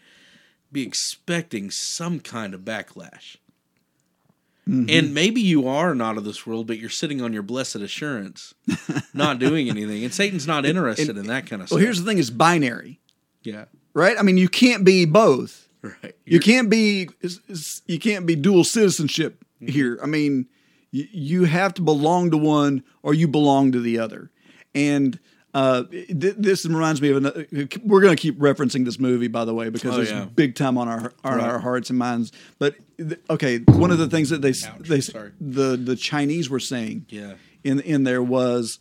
[0.72, 3.38] be expecting some kind of backlash.
[4.68, 8.54] And maybe you are not of this world, but you're sitting on your blessed assurance,
[9.14, 10.06] not doing anything.
[10.06, 11.76] And Satan's not interested in that kind of Well, stuff.
[11.78, 13.00] Well, here's the thing: it's binary,
[13.44, 14.16] yeah, right?
[14.18, 15.68] I mean, you can't be both.
[15.82, 16.16] right.
[16.26, 19.72] You can't be it's- it's- you can't be dual citizenship Mm-hmm.
[19.74, 20.00] here.
[20.02, 20.48] I mean,
[20.92, 24.32] you, you have to belong to one or you belong to the other.
[24.74, 25.20] And
[25.54, 27.46] uh, th- this reminds me of another.
[27.84, 30.26] We're going to keep referencing this movie, by the way, because Oh, it's yeah.
[30.26, 31.50] big time on our on Right.
[31.50, 32.32] our hearts and minds.
[32.60, 35.32] But th- okay, one of the things that they Ouch, they sorry.
[35.42, 37.34] the the Chinese were saying Yeah.
[37.64, 38.80] in in there was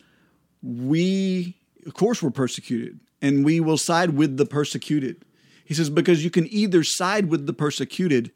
[0.63, 5.25] we of course we're persecuted and we will side with the persecuted
[5.65, 8.31] he says because you can either side with the persecuted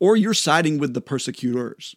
[0.00, 1.94] or you're siding with the persecutors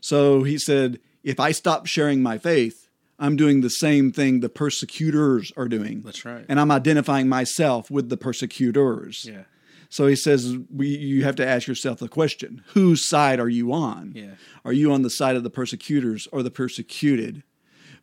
[0.00, 2.81] so he said if i stop sharing my faith
[3.22, 6.44] i'm doing the same thing the persecutors are doing That's right.
[6.48, 9.44] and i'm identifying myself with the persecutors Yeah.
[9.88, 13.72] so he says we you have to ask yourself the question whose side are you
[13.72, 14.34] on Yeah.
[14.64, 17.42] are you on the side of the persecutors or the persecuted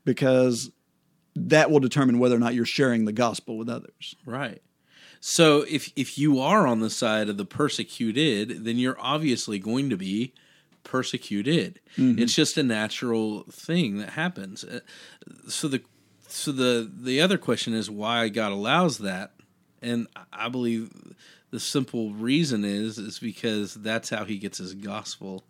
[0.06, 0.72] because
[1.36, 4.16] that will determine whether or not you're sharing the gospel with others.
[4.26, 4.62] Right.
[5.22, 9.90] So if if you are on the side of the persecuted, then you're obviously going
[9.90, 10.34] to be
[10.90, 11.80] persecuted.
[11.98, 14.64] It's just a natural thing that happens.
[14.64, 14.80] Uh,
[15.48, 15.82] So the
[16.28, 19.32] so the the other question is why God allows that,
[19.82, 20.90] and I believe
[21.52, 25.44] the simple reason is is because that's how He gets His gospel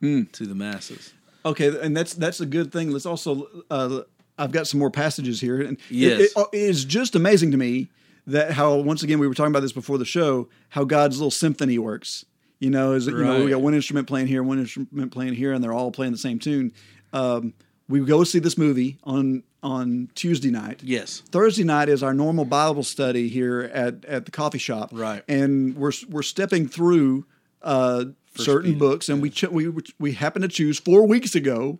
[0.00, 1.12] to the masses.
[1.44, 2.90] Okay, and that's that's a good thing.
[2.92, 4.02] Let's also uh,
[4.38, 6.20] I've got some more passages here, and it- Yes.
[6.36, 7.88] it, it is just amazing to me
[8.26, 11.30] that how once again we were talking about this before the show how God's little
[11.30, 12.24] symphony works.
[12.60, 15.34] You know, is that, you know we got one instrument playing here, one instrument playing
[15.34, 16.72] here, and they're all playing the same tune.
[17.12, 17.54] Um,
[17.88, 20.82] we go see this movie on on Tuesday night.
[20.82, 21.22] Yes.
[21.30, 24.90] Thursday night is our normal Bible study here at, at the coffee shop.
[24.92, 25.22] Right.
[25.28, 27.26] And we're we're stepping through
[27.62, 31.78] uh, certain Peter, books, and we ch- we we happen to choose four weeks ago.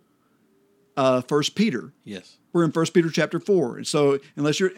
[0.97, 1.93] Uh, First Peter.
[2.03, 2.37] Yes.
[2.51, 4.71] We're in First Peter chapter four, and so unless you're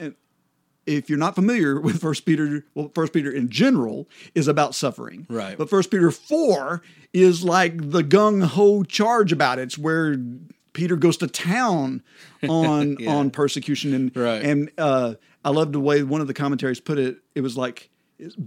[0.85, 5.27] if you're not familiar with First Peter, well, First Peter in general is about suffering,
[5.29, 5.57] Right.
[5.57, 6.81] But First Peter four
[7.13, 9.63] is like the gung ho charge about it.
[9.63, 10.17] It's where
[10.73, 12.01] Peter goes to town
[12.47, 13.13] on Yeah.
[13.15, 14.41] on persecution and Right.
[14.43, 17.17] and uh, I love the way one of the commentaries put it.
[17.35, 17.89] It was like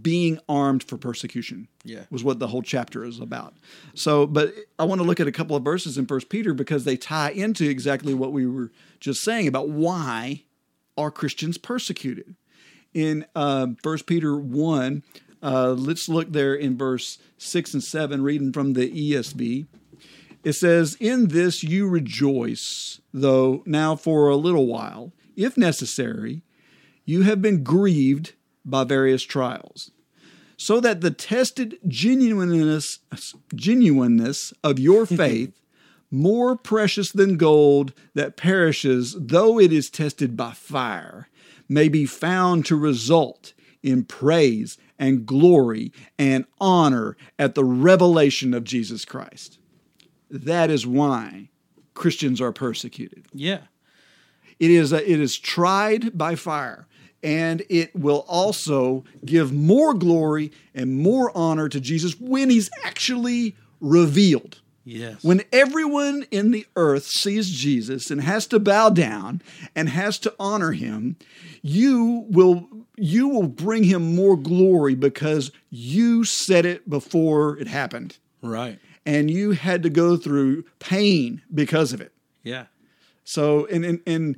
[0.01, 1.67] being armed for persecution.
[1.85, 2.05] Yeah.
[2.11, 3.55] was what the whole chapter is about.
[3.95, 6.85] So, but I want to look at a couple of verses in First Peter because
[6.85, 8.71] they tie into exactly what we were
[9.01, 10.45] just saying about why
[10.97, 12.37] are Christians persecuted.
[12.93, 15.03] In um, First Peter one,
[15.43, 19.67] uh, let's look there in verse six and seven, reading from the ESV.
[20.45, 26.43] It says, In this you rejoice, though now for a little while, if necessary,
[27.05, 29.91] you have been grieved by various trials,
[30.57, 33.01] so that the tested genuineness,
[33.55, 35.61] genuineness of your faith,
[36.15, 41.29] more precious than gold that perishes, though it is tested by fire,
[41.69, 48.65] may be found to result in praise and glory and honor at the revelation of
[48.65, 49.59] Jesus Christ.
[50.31, 51.51] That is why
[51.95, 53.27] Christians are persecuted.
[53.33, 53.63] Yeah.
[54.59, 56.87] It is a, it is tried by fire,
[57.23, 63.57] and it will also give more glory and more honor to Jesus when he's actually
[63.81, 64.61] revealed.
[64.85, 65.25] Yes.
[65.25, 69.41] When everyone in the earth sees Jesus and has to bow down
[69.75, 71.17] and has to honor him,
[71.63, 78.19] you will you will bring him more glory because you said it before it happened
[78.43, 78.79] right.
[79.05, 82.13] and you had to go through pain because of it.
[82.43, 82.67] Yeah.
[83.25, 84.37] So, and and, and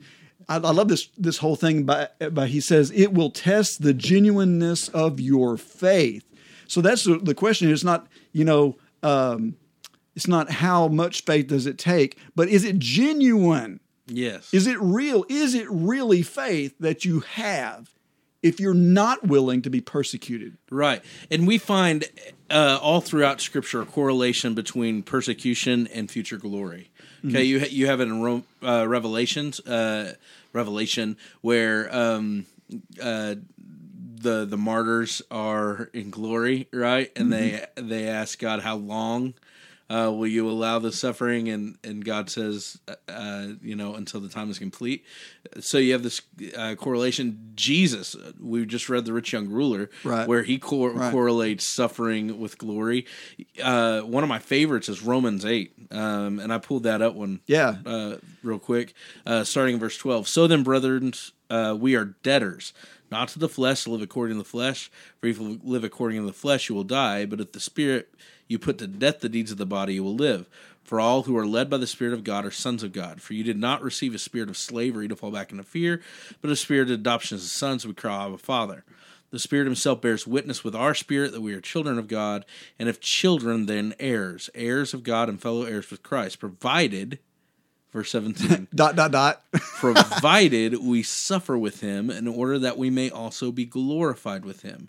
[0.49, 1.85] I, I love this this whole thing.
[1.85, 6.25] By, by he says it will test the genuineness of your faith.
[6.69, 7.71] So that's the, the question.
[7.71, 9.57] It's not you know, um,
[10.17, 13.81] it's not how much faith does it take, but is it genuine?
[14.07, 14.53] Yes.
[14.53, 15.25] Is it real?
[15.29, 17.91] Is it really faith that you have?
[18.43, 21.03] If you're not willing to be persecuted, Right.
[21.31, 22.05] And we find
[22.49, 26.91] uh, all throughout Scripture a correlation between persecution and future glory.
[27.27, 30.15] Okay, you ha- you have it in uh, Revelations, uh,
[30.53, 32.47] Revelation, where um,
[33.03, 37.11] uh, the the martyrs are in glory, right?
[37.17, 39.35] And they they ask God, "How long
[39.89, 44.21] uh, will you allow the suffering?" And and God says, uh, uh, "You know, until
[44.21, 45.05] the time is complete."
[45.61, 46.21] So you have this
[46.57, 47.53] uh, correlation.
[47.55, 50.27] Jesus, we just read the rich young ruler, Right.
[50.29, 51.13] where he cor- Right.
[51.13, 53.07] correlates suffering with glory.
[53.63, 57.41] Uh, one of my favorites is Romans eight, um, and I pulled that up one
[57.47, 58.95] yeah, uh, real quick,
[59.25, 60.27] uh, starting in verse 12.
[60.29, 61.13] So then, brethren,
[61.49, 62.73] uh, we are debtors,
[63.11, 64.91] not to the flesh to live according to the flesh.
[65.21, 67.25] For if you live according to the flesh, you will die.
[67.25, 68.13] But if the spirit
[68.49, 70.49] you put to death the deeds of the body, you will live.
[70.85, 73.21] For all who are led by the Spirit of God are sons of God.
[73.21, 76.01] For you did not receive a spirit of slavery to fall back into fear,
[76.41, 78.85] but a spirit of adoption as sons, we cry, Abba, Father.
[79.33, 82.45] The Spirit Himself bears witness with our spirit that we are children of God,
[82.79, 87.19] and if children, then heirs, heirs of God and fellow heirs with Christ, provided,
[87.93, 89.43] verse 17, Dot dot dot.
[89.53, 94.89] provided we suffer with him in order that we may also be glorified with him.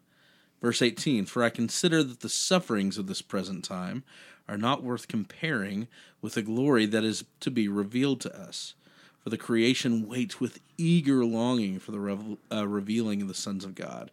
[0.62, 4.04] Verse 18 For I consider that the sufferings of this present time
[4.48, 5.88] are not worth comparing
[6.22, 8.74] with the glory that is to be revealed to us.
[9.20, 13.66] For the creation waits with eager longing for the revel- uh, revealing of the sons
[13.66, 14.10] of God.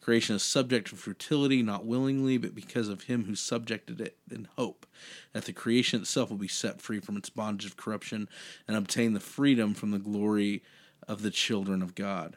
[0.00, 4.48] Creation is subject to fertility, not willingly, but because of him who subjected it in
[4.56, 4.86] hope
[5.32, 8.28] that the creation itself will be set free from its bondage of corruption
[8.68, 10.62] and obtain the freedom from the glory
[11.08, 12.36] of the children of God.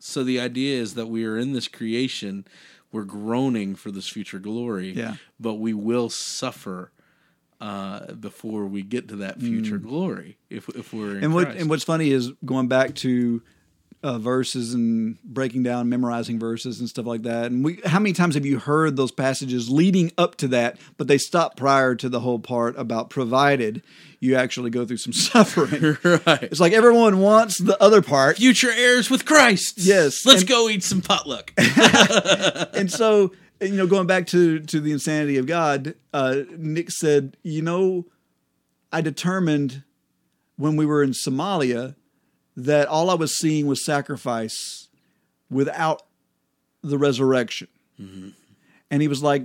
[0.00, 2.46] So the idea is that we are in this creation,
[2.90, 5.16] we're groaning for this future glory, Yeah.
[5.38, 6.90] but we will suffer
[7.60, 11.24] uh, before we get to that future glory if if we're in Mm.
[11.24, 11.60] and what Christ.
[11.60, 13.42] and what's funny is going back to
[14.02, 17.46] uh, verses and breaking down, memorizing verses and stuff like that.
[17.46, 21.06] And we, how many times have you heard those passages leading up to that, but
[21.06, 23.82] they stop prior to the whole part about provided
[24.18, 25.98] you actually go through some suffering?
[26.26, 26.42] right.
[26.44, 29.74] It's like everyone wants the other part, Future heirs with Christ.
[29.76, 31.52] Yes, Let's and- go eat some potluck.
[31.58, 37.36] and so you know, going back to to the insanity of God, uh, Nik said,
[37.42, 38.06] you know,
[38.90, 39.82] I determined
[40.56, 41.94] when we were in Somalia
[42.64, 44.88] that all I was seeing was sacrifice
[45.50, 46.02] without
[46.82, 47.68] the resurrection.
[48.00, 48.30] Mm-hmm.
[48.90, 49.44] And he was like,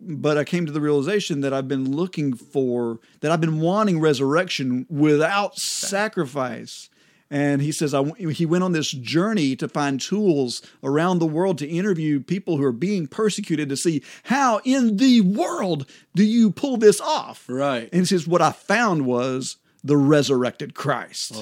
[0.00, 4.00] but I came to the realization that I've been looking for, that I've been wanting
[4.00, 6.88] resurrection without sacrifice.
[7.30, 11.56] And he says, I, he went on this journey to find tools around the world
[11.58, 16.50] to interview people who are being persecuted to see how in the world do you
[16.50, 17.46] pull this off?
[17.48, 17.88] Right.
[17.90, 21.34] And he says, What I found was the resurrected Christ.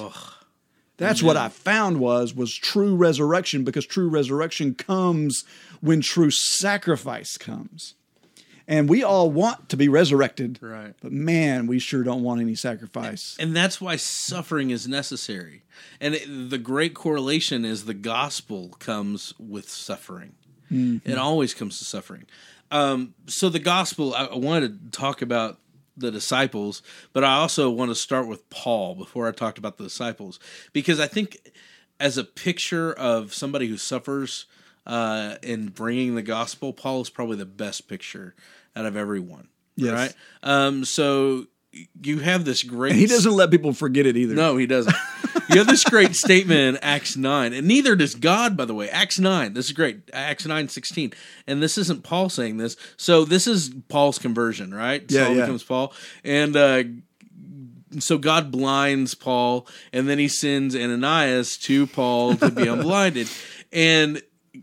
[1.01, 5.43] That's what I found was was true resurrection because true resurrection comes
[5.81, 7.95] when true sacrifice comes.
[8.67, 10.59] And we all want to be resurrected.
[10.61, 10.93] Right.
[11.01, 13.35] But man, we sure don't want any sacrifice.
[13.39, 15.63] And that's why suffering is necessary.
[15.99, 20.35] And it, the great correlation is the gospel comes with suffering.
[21.03, 22.27] It always comes to suffering.
[22.69, 25.57] Um, so the gospel, I, I wanted to talk about
[25.97, 26.81] the disciples,
[27.13, 30.39] but I also want to start with Paul before I talked about the disciples,
[30.73, 31.37] because I think
[31.99, 34.45] as a picture of somebody who suffers
[34.87, 38.35] uh, in bringing the gospel, Paul is probably the best picture
[38.75, 39.49] out of everyone.
[39.75, 39.93] Yes.
[39.93, 40.13] Right.
[40.43, 41.47] Um, so
[42.01, 42.91] you have this great.
[42.91, 44.35] And he doesn't let people forget it either.
[44.35, 44.95] No, he doesn't.
[45.49, 48.89] you have this great statement in Acts 9, and neither does God, by the way.
[48.89, 50.09] Acts 9, this is great.
[50.13, 51.13] Acts 9 16.
[51.47, 52.75] And this isn't Paul saying this.
[52.97, 55.03] So this is Paul's conversion, right?
[55.09, 55.41] Yeah, Saul yeah.
[55.41, 55.93] becomes Paul.
[56.23, 56.83] And uh,
[57.99, 63.29] so God blinds Paul, and then he sends Ananias to Paul to be unblinded.
[63.71, 64.21] And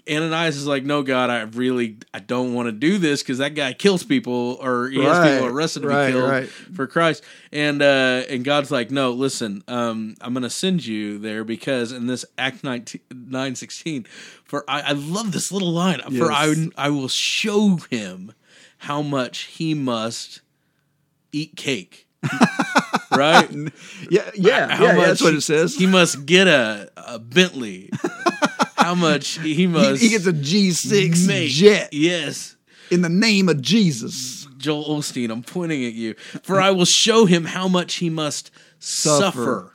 [0.08, 3.54] Ananias is like, "No, God, I really, I don't want to do this because that
[3.54, 6.48] guy kills people, or he has people arrested to right, be killed right.
[6.48, 11.18] for Christ." And uh, and God's like, "No, listen, um, I'm going to send you
[11.18, 14.04] there because in this Act 19, 9 16,
[14.44, 16.00] for I, I love this little line.
[16.00, 18.34] For I, I will show him
[18.78, 20.42] how much he must
[21.32, 22.06] eat cake."
[23.12, 23.50] right?
[24.10, 25.74] Yeah, yeah, How yeah, much that's what it says.
[25.74, 27.90] He must get a, a Bentley.
[28.88, 31.50] how much he He, must he gets a G6 make.
[31.50, 32.56] jet Yes.
[32.90, 34.46] in the name of Jesus.
[34.56, 36.14] Joel Osteen, I'm pointing at you.
[36.42, 39.72] For I will show him how much he must suffer, Suffer.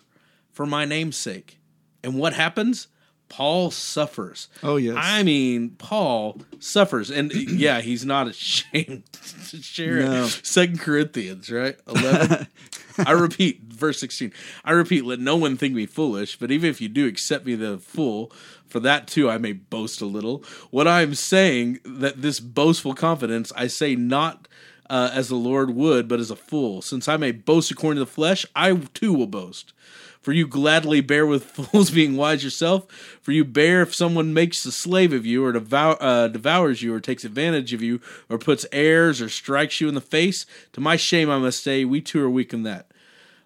[0.52, 1.60] for my name's sake.
[2.04, 2.88] And what happens?
[3.30, 4.48] Paul suffers.
[4.62, 4.96] Oh, yes.
[4.98, 7.10] I mean, Paul suffers.
[7.10, 9.04] And yeah, he's not ashamed
[9.50, 10.24] to share No.
[10.26, 10.40] it.
[10.44, 11.76] Second Corinthians, right?
[11.88, 12.48] 11.
[12.98, 14.32] I repeat, verse 16.
[14.64, 17.56] I repeat, let no one think me foolish, but even if you do accept me
[17.56, 18.32] the fool,
[18.68, 20.44] for that too I may boast a little.
[20.72, 24.48] What I am saying, that this boastful confidence, I say not
[24.90, 26.82] uh, as the Lord would, but as a fool.
[26.82, 29.74] Since I may boast according to the flesh, I too will boast.
[30.22, 32.88] For you gladly bear with fools being wise yourself.
[33.22, 36.94] For you bear if someone makes a slave of you, or devour, uh, devours you,
[36.94, 38.00] or takes advantage of you,
[38.30, 40.46] or puts airs, or strikes you in the face.
[40.74, 42.90] To my shame, I must say, we too are weak in that.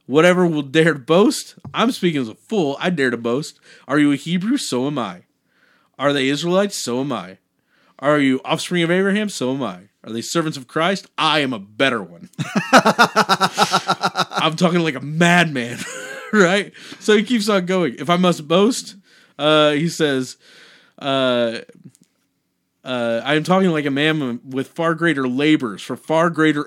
[0.08, 2.78] Whatever will dare to boast, I'm speaking as a fool.
[2.80, 3.60] I dare to boast.
[3.88, 4.58] Are you a Hebrew?
[4.58, 5.24] So am I.
[6.00, 6.78] Are they Israelites?
[6.78, 7.38] So am I.
[8.00, 9.28] Are you offspring of Abraham?
[9.28, 9.90] So am I.
[10.04, 11.08] Are they servants of Christ?
[11.18, 12.30] I am a better one.
[12.72, 15.80] I'm talking like a madman,
[16.34, 16.72] right?
[17.00, 17.96] So he keeps on going.
[18.00, 18.96] If I must boast,
[19.38, 20.38] uh, he says,
[21.00, 21.60] uh,
[22.86, 26.66] uh, I am talking like a man with far greater labors, for far greater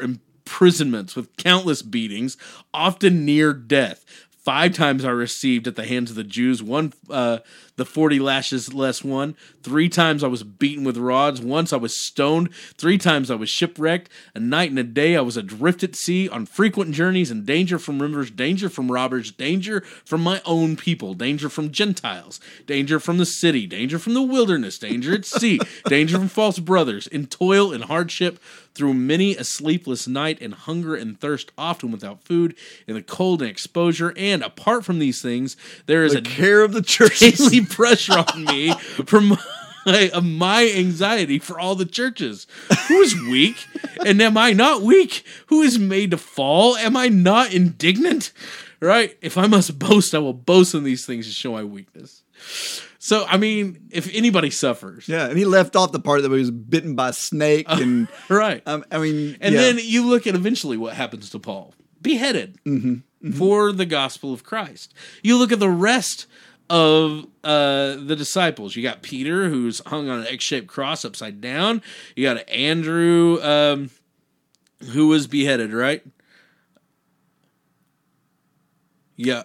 [0.51, 2.37] imprisonments with countless beatings,
[2.75, 4.05] often near death.
[4.31, 7.39] Five times I received at the hands of the Jews, one uh,
[7.81, 9.35] the forty lashes less one.
[9.63, 11.41] Three times I was beaten with rods.
[11.41, 12.55] Once I was stoned.
[12.77, 14.11] Three times I was shipwrecked.
[14.35, 17.79] A night and a day I was adrift at sea, on frequent journeys, in danger
[17.79, 23.19] from rivers, danger from robbers, danger from my own people, danger from Gentiles, danger from
[23.19, 27.73] the city, danger from the wilderness, danger at sea, danger from false brothers, in toil
[27.73, 28.39] and hardship,
[28.75, 32.55] through many a sleepless night, in hunger and thirst, often without food,
[32.87, 34.15] in the cold and exposure.
[34.17, 35.57] And apart from these things,
[35.87, 37.19] there is The a care of the church.
[37.19, 38.73] daily pressure on me
[39.07, 39.39] from
[39.87, 42.47] my, of my anxiety for all the churches.
[42.89, 43.67] Who is weak?
[44.05, 45.25] And am I not weak?
[45.47, 46.77] Who is made to fall?
[46.77, 48.33] Am I not indignant?
[48.81, 49.17] Right?
[49.21, 52.23] If I must boast, I will boast in these things to show my weakness.
[52.99, 56.39] So, I mean, if anybody suffers, Yeah, and he left off the part that he
[56.39, 58.63] was bitten by a snake, uh, and right?
[58.67, 59.61] um, I mean, And yeah.
[59.63, 62.93] then you look at eventually what happens to Paul beheaded mm-hmm.
[62.93, 63.33] Mm-hmm.
[63.33, 64.95] for the gospel of Christ.
[65.23, 66.27] You look at the rest
[66.71, 68.77] of uh, the disciples.
[68.77, 71.83] You got Peter, who's hung on an X shaped cross upside down.
[72.15, 73.91] You got Andrew, um,
[74.93, 76.07] who was beheaded, right?
[79.17, 79.43] Yeah.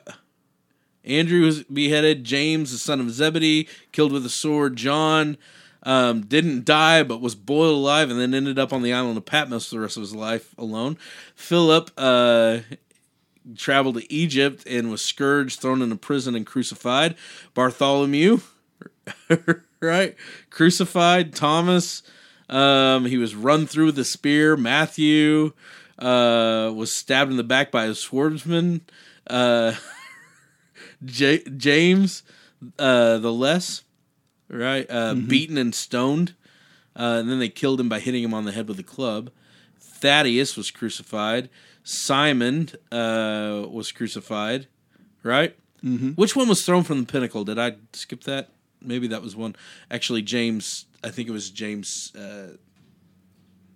[1.03, 2.23] Andrew was beheaded.
[2.23, 4.76] James, the son of Zebedee, killed with a sword.
[4.76, 5.38] John
[5.82, 9.26] um, didn't die, but was boiled alive and then ended up on the island of
[9.26, 10.97] Patmos for the rest of his life alone.
[11.36, 12.59] Philip uh,
[13.58, 17.16] traveled to Egypt and was scourged, thrown into prison, and crucified.
[17.54, 18.39] Bartholomew,
[19.80, 20.16] right?
[20.50, 21.36] Crucified.
[21.36, 22.04] Thomas,
[22.50, 24.58] um, he was run through with a spear.
[24.58, 25.54] Matthew
[26.00, 28.82] uh, was stabbed in the back by a swordsman.
[29.28, 29.74] Uh,
[31.06, 32.24] J- James,
[32.80, 33.84] uh, the less,
[34.50, 34.86] right?
[34.89, 36.34] Uh, Beaten and stoned.
[36.98, 39.30] Uh, and then they killed him by hitting him on the head with a club.
[39.80, 41.50] Thaddeus was crucified.
[41.86, 44.67] Simon uh, was crucified,
[45.21, 45.55] right?
[45.83, 46.11] Mm-hmm.
[46.11, 47.43] Which one was thrown from the pinnacle?
[47.43, 48.49] Did I skip that?
[48.81, 49.55] Maybe that was one.
[49.91, 50.88] Actually, James.
[51.03, 52.11] I think it was James.
[52.15, 52.57] Uh,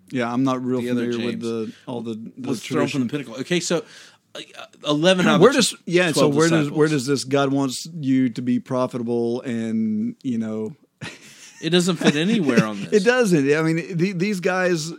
[0.09, 3.35] yeah, I'm not real familiar with the all the, the was thrown from the pinnacle.
[3.35, 3.85] Okay, so
[4.33, 4.41] uh,
[4.87, 6.11] eleven out of Where does yeah?
[6.11, 10.39] So 12 where does where does this God wants you to be profitable and you
[10.39, 10.75] know
[11.61, 12.93] it doesn't fit anywhere on this?
[12.93, 13.53] It doesn't.
[13.53, 14.91] I mean, the, these guys.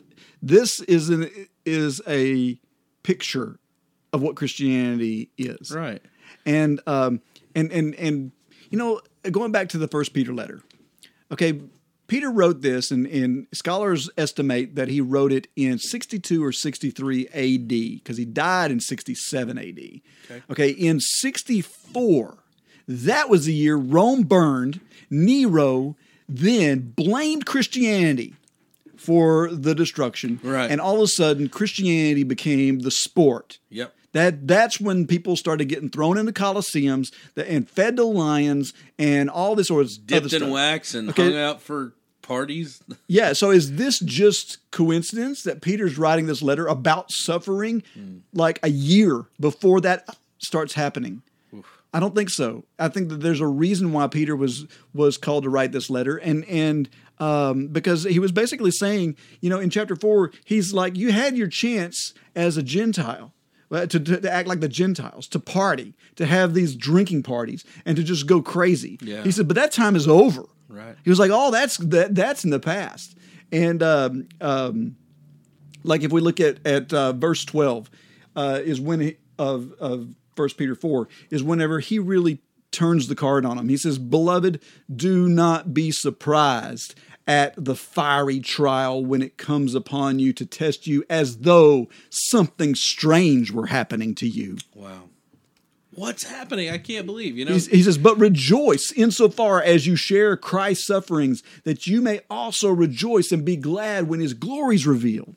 [0.42, 1.28] This is an
[1.66, 2.58] is a
[3.02, 3.58] picture
[4.12, 6.02] of what Christianity is, right.
[6.44, 7.20] and um
[7.54, 8.32] and and and
[8.70, 10.62] you know, going back to the First Peter letter.
[11.32, 11.60] Okay,
[12.10, 17.28] Peter wrote this, and, and scholars estimate that he wrote it in 62 or 63
[17.28, 19.64] AD because he died in 67 AD.
[19.64, 20.42] Okay.
[20.50, 22.38] okay, in 64,
[22.88, 24.80] that was the year Rome burned.
[25.08, 25.96] Nero
[26.28, 28.34] then blamed Christianity
[29.00, 30.40] for the destruction.
[30.42, 30.70] Right.
[30.70, 33.58] And all of a sudden, Christianity became the sport.
[33.70, 33.94] Yep.
[34.12, 39.30] That that's when people started getting thrown into coliseums that- and fed to lions and
[39.30, 40.50] all this sort of other Dipped in stuff.
[40.50, 41.30] wax and Okay.
[41.30, 41.92] hung out for
[42.22, 42.80] parties.
[43.06, 43.32] Yeah.
[43.32, 48.18] So is this just coincidence that Peter's writing this letter about suffering hmm.
[48.32, 51.22] like a year before that starts happening?
[51.92, 52.64] I don't think so.
[52.78, 56.16] I think that there's a reason why Peter was was called to write this letter,
[56.16, 56.88] and and
[57.20, 61.36] um, because he was basically saying, you know, in chapter four, he's like, you had
[61.36, 63.32] your chance as a Gentile.
[63.70, 67.64] uh, To, to, to act like the Gentiles, to party, to have these drinking parties,
[67.84, 68.98] and to just go crazy.
[69.00, 69.22] Yeah.
[69.22, 70.44] He said, but that time is over.
[70.68, 70.96] Right.
[71.04, 73.16] He was like, "Oh, that's that, that's in the past."
[73.50, 74.96] And um, um,
[75.82, 77.90] like if we look at at uh, verse twelve,
[78.36, 82.38] uh, is when he, of of First Peter four is whenever he really
[82.70, 83.68] turns the card on him.
[83.68, 84.60] He says, "Beloved,
[84.94, 86.94] do not be surprised."
[87.26, 92.74] At the fiery trial when it comes upon you to test you as though something
[92.74, 94.56] strange were happening to you.
[94.74, 95.10] Wow.
[95.94, 96.70] What's happening?
[96.70, 97.36] I can't believe.
[97.36, 97.52] You know.
[97.52, 102.70] He's- he says, But rejoice insofar as you share Christ's sufferings, that you may also
[102.70, 105.36] rejoice and be glad when his glory is revealed.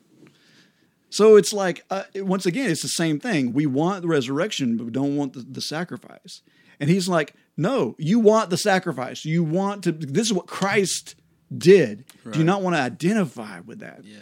[1.10, 3.52] So it's like, uh, once again, it's the same thing.
[3.52, 6.40] We want the resurrection, but we don't want the, the sacrifice.
[6.80, 9.24] And he's like, No, you want the sacrifice.
[9.24, 11.14] You want to, this is what Christ
[11.56, 12.04] did.
[12.32, 14.00] Do you not want to identify with that?
[14.04, 14.18] Yeah,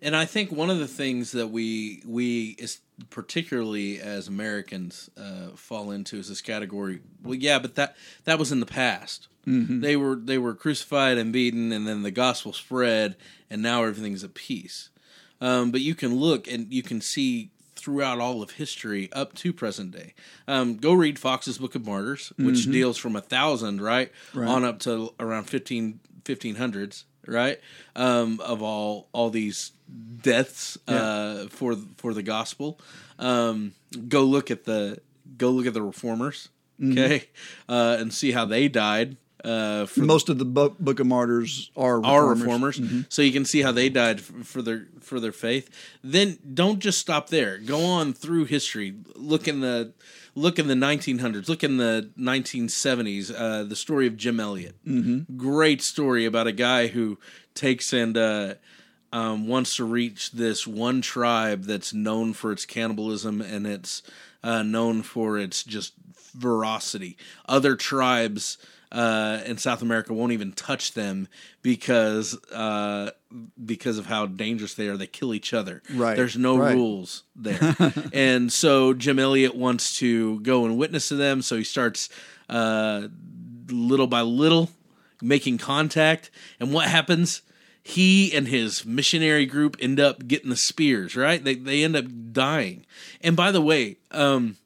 [0.00, 2.80] and I think one of the things that we we is
[3.10, 7.00] particularly as Americans uh, fall into is this category.
[7.22, 9.28] Well, yeah, but that that was in the past.
[9.80, 13.16] They were they were crucified and beaten, and then the gospel spread,
[13.50, 14.90] and now everything's at peace.
[15.40, 19.52] Um, but you can look and you can see throughout all of history up to
[19.52, 20.14] present day.
[20.46, 24.12] Um, go read Fox's Book of Martyrs, which deals from a thousand right,
[24.48, 27.60] on up to around 15, 1500s, right?
[27.96, 29.72] Um, of all all these
[30.22, 32.80] deaths uh, for for the gospel.
[33.18, 33.74] Um,
[34.08, 34.98] go look at the
[35.38, 36.48] go look at the reformers,
[36.80, 36.98] Mm-hmm.
[36.98, 37.28] okay,
[37.68, 39.16] uh, and see how they died.
[39.44, 42.12] Uh, for Most of the Bo- Book of Martyrs are reformers.
[42.12, 45.68] our reformers, so you can see how they died f- for their for their faith.
[46.04, 47.58] Then don't just stop there.
[47.58, 48.94] Go on through history.
[49.16, 49.94] Look in the
[50.36, 51.48] look in the 1900s.
[51.48, 53.32] Look in the 1970s.
[53.36, 54.76] Uh, the story of Jim Elliot.
[54.86, 55.36] Mm-hmm.
[55.36, 57.18] Great story about a guy who
[57.54, 58.54] takes and uh,
[59.12, 64.02] um, wants to reach this one tribe that's known for its cannibalism and it's
[64.42, 65.94] uh, known for its just
[66.40, 67.16] ferocity.
[67.48, 68.56] Other tribes
[68.92, 71.26] uh, in South America won't even touch them
[71.62, 73.10] because uh,
[73.64, 74.96] because of how dangerous they are.
[74.96, 75.82] They kill each other.
[75.92, 76.74] Right, There's no right.
[76.74, 77.74] rules there,
[78.12, 81.40] and so Jim Elliot wants to go and witness to them.
[81.42, 82.10] So he starts
[82.48, 83.08] uh,
[83.68, 84.68] little by little
[85.22, 86.30] making contact.
[86.60, 87.42] And what happens?
[87.82, 91.42] He and his missionary group end up getting the spears, right?
[91.42, 92.84] They they end up dying.
[93.22, 94.56] And by the way, um,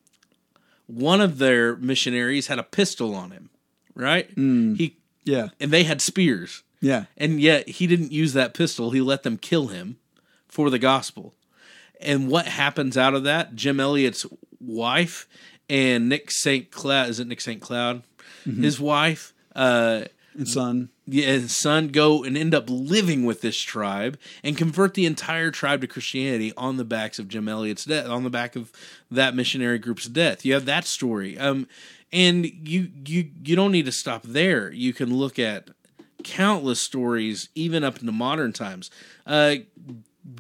[0.87, 3.51] one of their missionaries had a pistol on him,
[3.97, 4.31] right?
[4.37, 6.63] He Yeah, and they had spears.
[6.81, 7.07] yeah.
[7.17, 8.91] And yet he didn't use that pistol.
[8.93, 9.97] He let them kill him
[10.49, 11.35] for the gospel.
[12.01, 13.55] And what happens out of that?
[13.57, 14.27] Jim Elliot's
[14.61, 15.27] wife
[15.69, 16.71] and Nick St.
[16.71, 17.61] Cloud is it Nick St.
[17.61, 18.03] Cloud?
[18.45, 20.05] His wife, uh
[20.37, 20.91] And son.
[21.07, 25.51] yeah, his son go and end up living with this tribe and convert the entire
[25.51, 28.71] tribe to Christianity on the backs of Jim Elliot's death, on the back of
[29.11, 30.45] that missionary group's death.
[30.45, 31.39] You have that story.
[31.39, 31.69] Um,
[32.13, 34.71] and you you you don't need to stop there.
[34.73, 35.71] You can look at
[36.23, 38.91] countless stories, even up into modern times.
[39.27, 39.57] Uh,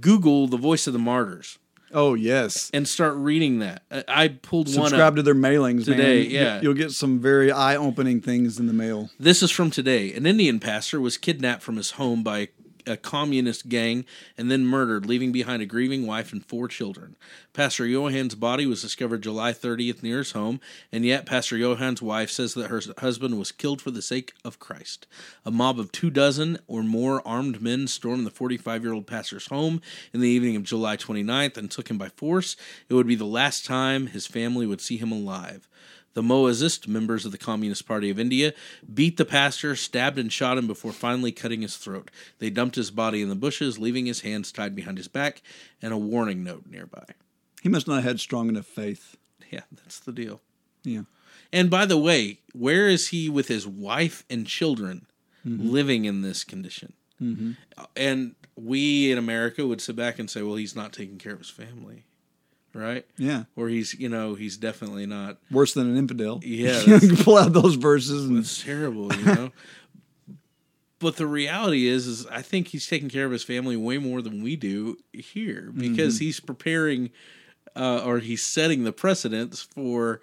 [0.00, 1.58] Google the voice of the martyrs
[1.92, 2.70] Oh yes.
[2.74, 3.82] and start reading that.
[4.08, 4.88] I pulled one.
[4.88, 6.30] Subscribe to their mailings Today, man.
[6.30, 6.60] yeah.
[6.60, 9.10] You'll get some very eye-opening things in the mail.
[9.18, 10.12] This is from today.
[10.12, 12.48] An Indian pastor was kidnapped from his home by
[12.86, 14.04] a communist gang
[14.36, 17.16] and then murdered, leaving behind a grieving wife and four children.
[17.52, 20.60] Pastor Johan's body was discovered July 30th near his home,
[20.92, 24.58] and yet Pastor Johan's wife says that her husband was killed for the sake of
[24.58, 25.06] Christ.
[25.44, 29.46] A mob of two dozen or more armed men stormed the 45 year old pastor's
[29.46, 29.80] home
[30.12, 32.56] in the evening of July 29th and took him by force.
[32.88, 35.68] It would be the last time his family would see him alive.
[36.16, 38.54] The Maoists, members of the Communist Party of India,
[38.94, 42.10] beat the pastor, stabbed and shot him before finally cutting his throat.
[42.38, 45.42] They dumped his body in the bushes, leaving his hands tied behind his back
[45.82, 47.04] and a warning note nearby.
[47.60, 49.18] He must not have had strong enough faith.
[49.50, 50.40] Yeah, that's the deal.
[50.84, 51.02] Yeah.
[51.52, 55.08] And by the way, where is he with his wife and children
[55.44, 56.94] living in this condition?
[57.20, 57.52] Mm-hmm.
[57.94, 61.40] And we in America would sit back and say, well, he's not taking care of
[61.40, 62.04] his family,
[62.76, 63.06] right?
[63.16, 63.44] Yeah.
[63.56, 65.38] Or he's, you know, he's definitely not.
[65.50, 66.40] Worse than an infidel.
[66.44, 69.52] Yeah, you can pull out those verses and It's terrible, you know.
[70.98, 74.22] but the reality is, is I think he's taking care of his family way more
[74.22, 77.10] than we do here because he's preparing,
[77.74, 80.20] uh, or he's setting the precedents for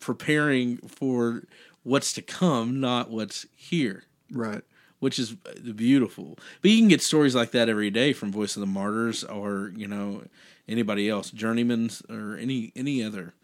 [0.00, 1.44] preparing for
[1.82, 4.04] what's to come, not what's here.
[4.32, 4.62] right.
[4.98, 8.60] Which is beautiful, but you can get stories like that every day from Voice of
[8.60, 10.24] the Martyrs, or you know
[10.70, 13.34] anybody else, Journeyman's, or any any other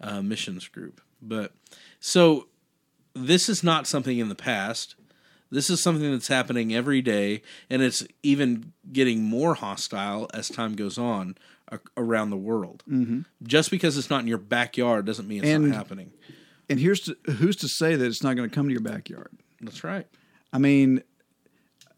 [0.00, 1.00] uh, missions group.
[1.20, 1.52] But
[2.00, 2.48] so
[3.14, 4.94] this is not something in the past.
[5.50, 10.74] This is something that's happening every day, and it's even getting more hostile as time
[10.74, 11.36] goes on
[11.70, 12.82] a- around the world.
[12.90, 13.20] Mm-hmm.
[13.44, 16.10] Just because it's not in your backyard doesn't mean it's And- not happening.
[16.68, 19.30] And here's to, who's to say that it's not going to come to your backyard?
[19.60, 20.08] That's right.
[20.52, 21.04] I mean,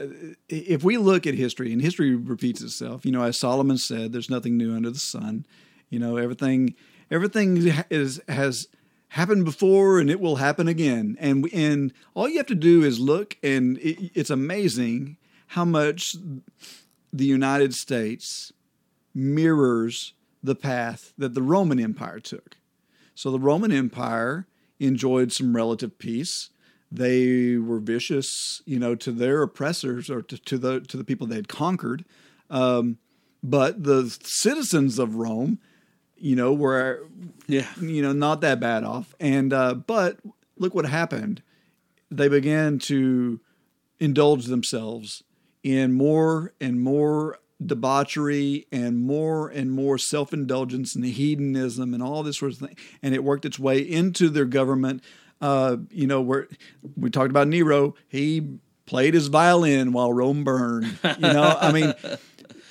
[0.01, 4.13] Uh, if we look at history, and history repeats itself, you know, as Solomon said,
[4.13, 5.47] there's nothing new under the sun.
[5.91, 6.75] You know, everything
[7.11, 8.69] everything is has
[9.09, 11.17] happened before, and it will happen again.
[11.19, 15.17] And and all you have to do is look, and it, it's amazing
[15.49, 16.15] how much
[17.13, 18.53] the United States
[19.15, 22.57] mirrors the path that the Roman Empire took.
[23.15, 24.47] So the Roman Empire
[24.79, 26.51] enjoyed some relative peace.
[26.91, 31.27] They were vicious, you know, to their oppressors or to, to the to the people
[31.27, 32.05] they had conquered.
[32.51, 32.99] Um,
[33.43, 35.59] but the citizens of Rome,
[36.17, 37.07] you know, were
[37.47, 37.67] Yeah.
[37.81, 39.15] you know not that bad off.
[39.21, 40.19] And uh, but
[40.57, 41.43] look what happened.
[42.11, 43.41] They began to
[44.01, 45.23] indulge themselves
[45.63, 52.39] in more and more debauchery and more and more self-indulgence and hedonism and all this
[52.39, 55.03] sort of thing and it worked its way into their government
[55.41, 56.49] uh, you know where
[56.97, 61.95] we talked about nero he played his violin while rome burned you know i mean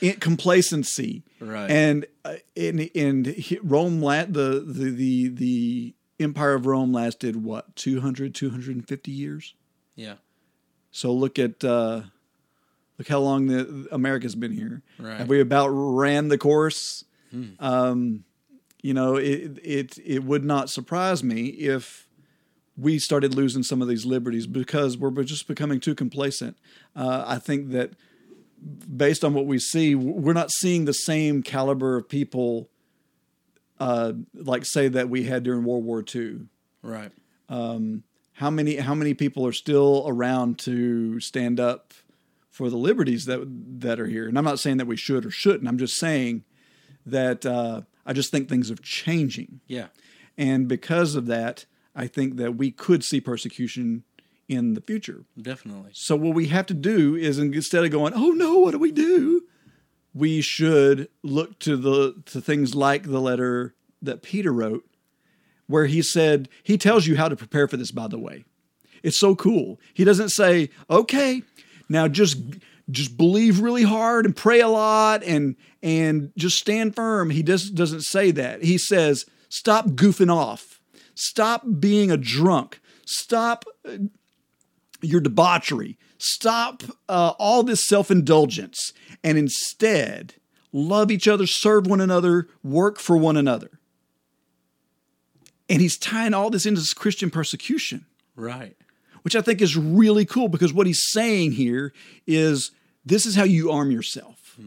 [0.02, 1.70] in, complacency Right.
[1.70, 7.76] and uh, in in rome la- the, the the the empire of rome lasted what
[7.76, 9.54] 200 250 years
[9.96, 10.16] Yeah.
[10.92, 12.02] so look at uh,
[13.00, 14.82] Look how long the, America's been here.
[14.98, 15.18] Right.
[15.20, 17.06] Have we about ran the course?
[17.60, 18.24] Um,
[18.82, 22.07] you know, it, it it would not surprise me if
[22.78, 26.58] we started losing some of these liberties because we're just becoming too complacent.
[26.96, 27.92] Uh, I think that
[28.96, 32.70] based on what we see, we're not seeing the same caliber of people,
[33.80, 36.42] uh, like say that we had during World War II.
[36.84, 37.12] Right.
[38.38, 41.92] How many how many people are still around to stand up
[42.52, 43.44] for the liberties that
[43.80, 44.28] that are here?
[44.28, 45.68] And I'm not saying that we should or shouldn't.
[45.68, 46.44] I'm just saying
[47.04, 49.62] that uh, I just think things are changing.
[49.66, 49.88] Yeah.
[50.38, 51.66] And because of that,
[51.98, 54.04] I think that we could see persecution
[54.48, 55.26] in the future.
[55.42, 55.92] Definitely.
[55.94, 58.94] So what we have to do is instead of going, "Oh no, what do we
[58.94, 59.44] do?"
[60.18, 64.84] we should look to the to things like the letter that Peter wrote
[65.68, 68.44] where he said he tells you how to prepare for this by the way.
[69.04, 69.80] It's so cool.
[69.94, 71.44] He doesn't say, "Okay,
[71.88, 72.38] now just
[72.90, 77.76] just believe really hard and pray a lot and and just stand firm." He just
[77.76, 78.64] doesn't say that.
[78.64, 80.77] He says, "Stop goofing off.
[81.20, 82.80] Stop being a drunk.
[83.06, 83.98] Stop uh,
[85.02, 85.98] your debauchery.
[86.20, 88.94] Stop uh, all this self indulgence
[89.24, 90.36] and instead
[90.72, 93.80] love each other, serve one another, work for one another.
[95.70, 98.06] And he's tying all this into this Christian persecution,
[98.36, 98.76] Right.
[99.24, 101.94] which I think is really cool because what he's saying here
[102.26, 102.72] is
[103.06, 104.58] this is how you arm yourself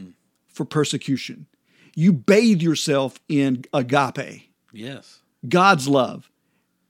[0.49, 1.47] for persecution.
[1.95, 5.21] You bathe yourself in agape, Yes.
[5.49, 6.30] God's love,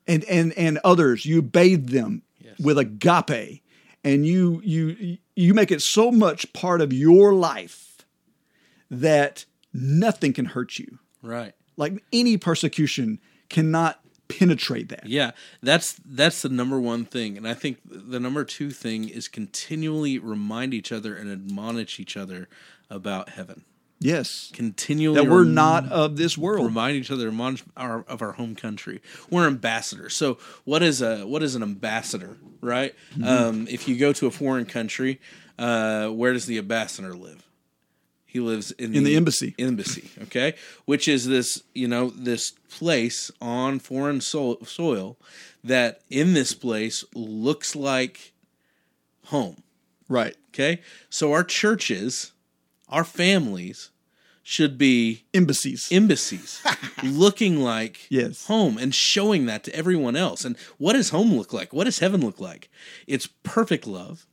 [0.07, 1.24] and and and others.
[1.26, 2.59] You bathe them Yes.
[2.59, 3.62] with agape,
[4.05, 8.05] and you you you make it so much part of your life
[8.90, 10.98] that nothing can hurt you.
[11.22, 11.53] Right.
[11.76, 15.07] Like any persecution cannot penetrate that.
[15.07, 15.32] Yeah,
[15.62, 20.18] that's that's the number one thing, and I think the number two thing is continually
[20.18, 22.48] remind each other and admonish each other
[22.88, 23.64] about heaven.
[24.03, 26.64] Yes, Continually that we're rem- not of this world.
[26.64, 27.30] remind each other
[27.76, 29.03] our, of our home country.
[29.28, 30.16] We're ambassadors.
[30.16, 32.94] So what is a what is an ambassador, right?
[33.12, 33.24] Mm-hmm.
[33.24, 35.20] Um, if you go to a foreign country,
[35.59, 37.44] uh, where does the ambassador live?
[38.24, 39.55] He lives in, In the embassy.
[39.59, 40.55] Embassy, okay,
[40.86, 45.18] which is this you know this place on foreign so- soil
[45.62, 48.32] that in this place looks like
[49.26, 49.62] home.
[50.09, 50.36] Right.
[50.55, 50.80] Okay,
[51.11, 52.32] so our churches,
[52.91, 53.91] our families,
[54.43, 55.88] should be Embassies.
[55.93, 56.61] embassies
[57.05, 58.47] looking like Yes.
[58.47, 60.45] home and showing that to everyone else.
[60.45, 61.72] And what does home look like?
[61.72, 62.68] What does heaven look like?
[63.07, 64.26] It's perfect love,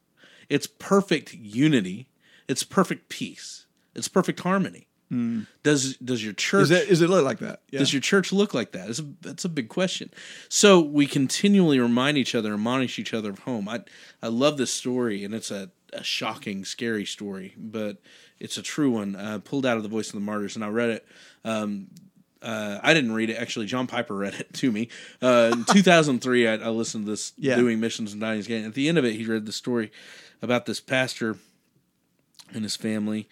[0.50, 2.08] it's perfect unity,
[2.48, 4.88] it's perfect peace, it's perfect harmony.
[5.10, 5.42] Hmm.
[5.64, 7.62] Does does your church is that is it look like that?
[7.70, 7.80] Yeah.
[7.80, 8.90] does your church look like that?
[8.90, 10.10] It's a, that's a big question.
[10.50, 13.70] So we continually remind each other, and admonish each other of home.
[13.70, 13.84] I
[14.22, 18.02] I love this story, and it's a, a shocking, scary story, but
[18.40, 19.16] it's a true one.
[19.16, 21.06] Uh, pulled out of the Voice of the Martyrs, and I read it.
[21.46, 21.88] Um,
[22.42, 23.66] uh, I didn't read it actually.
[23.66, 24.90] John Piper read it to me
[25.22, 26.48] uh, in 2003.
[26.48, 27.56] I, I listened to this Yeah.
[27.56, 28.66] doing missions and dying again.
[28.66, 29.92] At the end of it, he read the story
[30.42, 31.38] about this pastor
[32.54, 33.28] and his family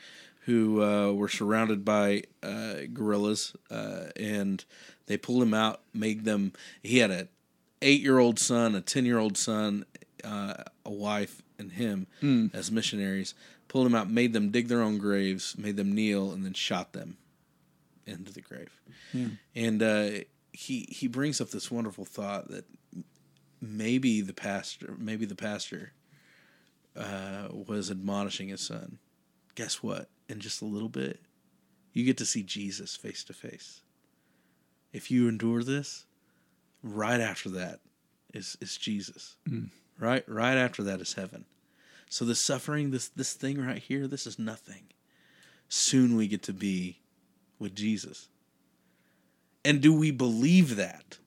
[0.45, 4.64] who uh, were surrounded by uh, guerrillas, uh, and
[5.08, 6.53] they pulled him out, made them.
[6.84, 7.28] He had a
[7.82, 9.86] eight year old son, a ten year old son,
[10.24, 10.53] uh,
[10.86, 12.08] a wife, and him
[12.53, 13.34] as missionaries.
[13.68, 16.93] Pulled them out, made them dig their own graves, made them kneel, and then shot
[16.93, 17.18] them
[18.05, 18.80] into the grave.
[19.55, 20.09] And uh,
[20.53, 22.66] he he brings up this wonderful thought that
[23.61, 25.93] maybe the pastor, maybe the pastor
[26.95, 28.99] uh, was admonishing his son.
[29.55, 30.09] Guess what?
[30.30, 31.20] In just a little bit,
[31.93, 33.82] you get to see Jesus face to face.
[34.93, 36.05] If you endure this,
[36.84, 37.80] right after that
[38.34, 39.36] is is Jesus.
[39.97, 41.45] Right, right after that is heaven.
[42.16, 44.84] So the suffering, this this thing right here, this is nothing.
[45.68, 47.01] Soon we get to be
[47.59, 48.30] with Jesus.
[49.66, 51.18] And do we believe that?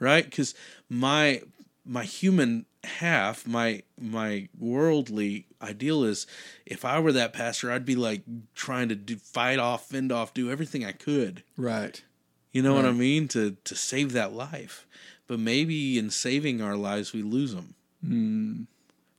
[0.00, 0.24] Right?
[0.24, 0.56] Because
[0.88, 1.42] my
[1.84, 6.26] my human half, my my worldly ideal is
[6.66, 8.22] if I were that pastor, I'd be like
[8.56, 11.44] trying to do, fight off, fend off, do everything I could.
[11.56, 12.02] right.
[12.50, 13.28] You know what I mean?
[13.28, 14.84] To to save that life.
[15.28, 17.76] But maybe in saving our lives, we lose them.
[18.04, 18.62] Hmm.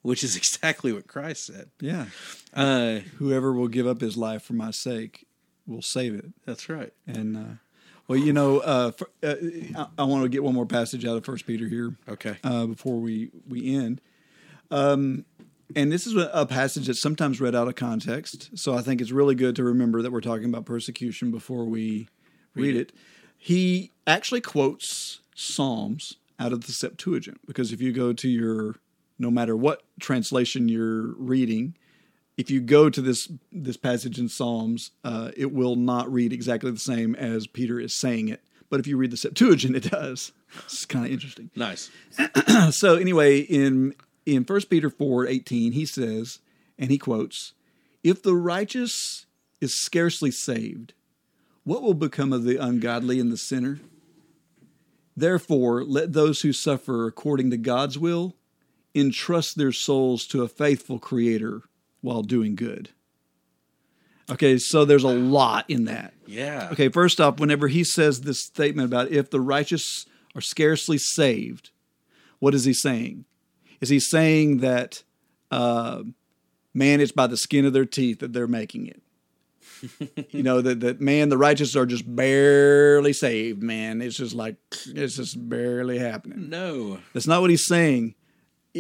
[0.02, 1.70] Which is exactly what Christ said.
[1.82, 2.06] Yeah.
[2.54, 5.26] Uh, Whoever will give up his life for my sake
[5.68, 6.26] will save it.
[6.46, 6.94] that's right.
[7.06, 7.54] And uh,
[8.08, 9.36] well, you know, uh, for, uh,
[9.76, 12.38] I, I want to get one more passage out of First Peter here Okay.
[12.44, 14.02] uh, before we we end.
[14.72, 15.26] Um,
[15.76, 19.02] and this is a, a passage that's sometimes read out of context, so I think
[19.02, 22.08] it's really good to remember that we're talking about persecution before we
[22.56, 22.92] read, it.
[23.38, 28.78] He actually quotes Psalms out of the Septuagint because if you go to your
[29.20, 31.76] no matter what translation you're reading,
[32.38, 36.72] if you go to this this passage in Psalms, uh, it will not read exactly
[36.72, 38.42] the same as Peter is saying it.
[38.70, 40.32] But if you read the Septuagint, it does.
[40.64, 41.52] It's kind of interesting.
[41.56, 41.92] Nice.
[42.72, 43.94] so anyway, in
[44.26, 46.40] in First Peter four eighteen, he says,
[46.78, 47.54] and he quotes,
[48.04, 49.26] "If the righteous
[49.60, 50.94] is scarcely saved,
[51.66, 53.82] what will become of the ungodly and the sinner?
[55.18, 58.36] Therefore, let those who suffer according to God's will
[58.96, 61.64] entrust their souls to a faithful Creator
[62.02, 62.90] while doing good."
[64.32, 66.14] Okay, so there's a lot in that.
[66.28, 66.70] Yeah.
[66.72, 71.72] Okay, first off, whenever he says this statement about if the righteous are scarcely saved,
[72.38, 73.26] what is he saying?
[73.82, 75.04] Is he saying that,
[75.50, 76.04] uh,
[76.74, 79.02] man, it's by the skin of their teeth that they're making it?
[80.32, 83.64] you know that that man, the righteous are just barely saved.
[83.64, 86.50] Man, it's just like it's just barely happening.
[86.50, 87.00] No.
[87.14, 88.16] That's not what he's saying.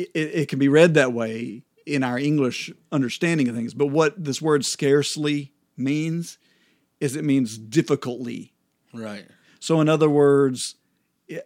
[0.04, 4.24] It, it, can be read that way in our English understanding of things, but what
[4.24, 6.38] this word scarcely means
[7.00, 8.54] is it means difficultly.
[8.94, 9.26] Right.
[9.60, 10.76] So, in other words,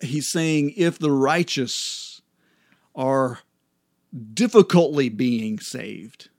[0.02, 2.22] he's saying if the righteous
[2.96, 3.40] are
[4.34, 6.30] difficultly being saved,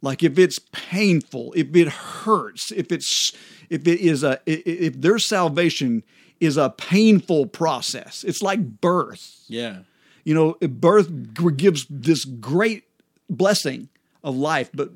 [0.00, 3.32] like if it's painful, if it hurts, if it's
[3.70, 6.02] if it is a if their salvation
[6.40, 9.44] is a painful process, it's like birth.
[9.48, 9.80] Yeah.
[10.24, 11.08] You know, birth
[11.56, 12.84] gives this great
[13.30, 13.88] blessing
[14.22, 14.90] of life, but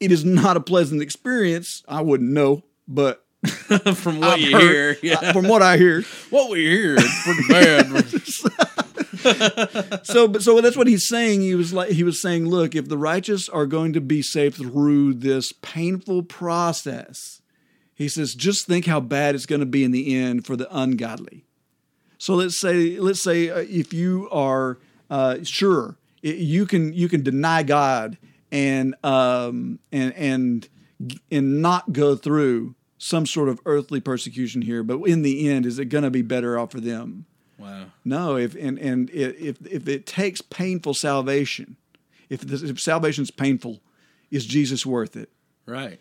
[0.00, 1.82] it is not a pleasant experience.
[1.86, 3.24] I wouldn't know, but
[3.96, 4.96] From what I've you heard- hear.
[5.02, 5.32] Yeah.
[5.32, 7.86] from what I hear, what we hear is pretty bad.
[10.06, 12.88] so but so that's what he's saying he was like he was saying look if
[12.88, 17.40] the righteous are going to be saved through this painful process
[17.94, 20.66] he says just think how bad it's going to be in the end for the
[20.76, 21.44] ungodly
[22.22, 24.78] so let's say let's say uh, if you are
[25.10, 28.16] uh, sure i- you can you can deny god
[28.52, 30.68] and um and and
[31.30, 35.78] and not go through some sort of earthly persecution here but in the end is
[35.78, 37.26] it going to be better off for them
[37.58, 37.86] wow.
[38.04, 41.76] no, if and and if if it takes painful salvation,
[42.28, 43.80] if this, if salvation's painful,
[44.30, 45.30] is Jesus worth it?
[45.66, 46.00] Right.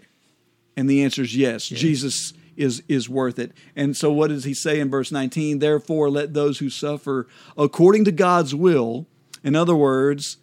[0.78, 1.66] And the answer is yes.
[1.66, 3.52] Jesus is is worth it.
[3.76, 5.60] And so, what does he say in verse nineteen?
[5.60, 7.28] Therefore, let those who suffer
[7.58, 9.08] according to God's will.
[9.44, 10.38] In other words,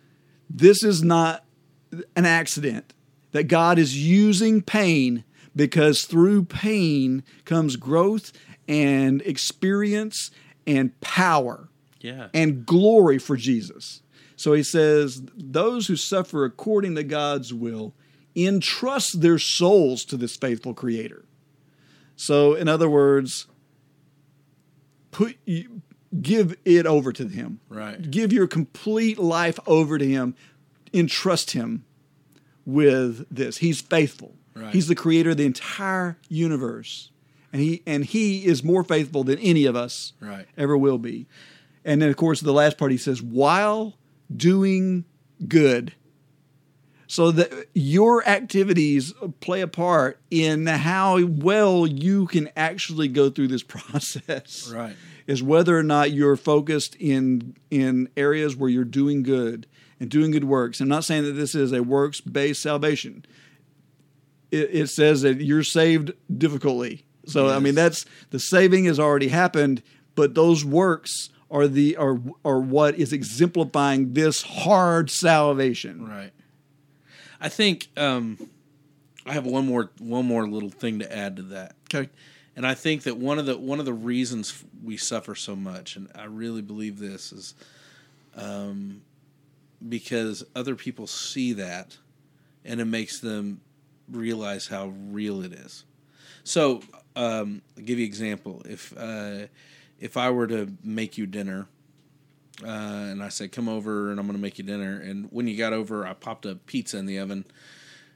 [0.51, 1.45] this is not
[2.17, 2.93] an accident.
[3.33, 8.33] That God is using pain because through pain comes growth
[8.67, 10.31] and experience
[10.67, 11.69] and power
[12.01, 12.29] Yeah.
[12.33, 14.03] and glory for Jesus.
[14.37, 17.95] So he says, Those who suffer according to God's will
[18.37, 21.25] entrust their souls to this faithful Creator.
[22.21, 23.47] So, in other words,
[25.13, 25.39] put
[26.21, 27.61] give it over to Him.
[27.69, 28.11] Right.
[28.11, 30.35] Give your complete life over to Him.
[30.93, 31.85] Entrust Him
[32.67, 33.59] with this.
[33.59, 34.35] He's faithful.
[34.57, 34.75] Right.
[34.75, 37.13] He's the Creator of the entire universe,
[37.53, 40.47] and he and He is more faithful than any of us Right.
[40.57, 41.29] ever will be.
[41.85, 43.97] And then, of course, the last part he says, while
[44.35, 45.05] doing
[45.47, 45.93] good.
[47.11, 53.49] So that your activities play a part in how well you can actually go through
[53.49, 54.71] this process.
[54.71, 54.95] Right.
[55.27, 59.67] Is whether or not you're focused in in areas where you're doing good
[60.01, 60.81] and doing good works.
[60.81, 63.25] I'm not saying that this is a works based salvation.
[64.51, 67.05] It, it says that you're saved difficultly.
[67.27, 69.83] So I mean that's the saving has already happened,
[70.15, 76.07] but those works are the are are what is exemplifying this hard salvation.
[76.07, 76.33] Right.
[77.41, 78.39] I think um,
[79.25, 81.77] I have one more one more little thing to add to that.
[81.93, 82.11] Okay.
[82.57, 85.95] And I think that one of the one of the reasons we suffer so much,
[85.97, 87.55] and I really believe this is,
[88.37, 89.03] um,
[89.89, 91.97] because other people see that,
[92.65, 93.61] and it makes them
[94.11, 95.85] realize how real it is.
[96.43, 96.83] So,
[97.15, 98.63] um, I'll give you an example.
[98.65, 99.47] If uh,
[100.01, 101.69] if I were to make you dinner,
[102.65, 105.47] uh, and I said, "Come over, and I'm going to make you dinner," and when
[105.47, 107.45] you got over, I popped a pizza in the oven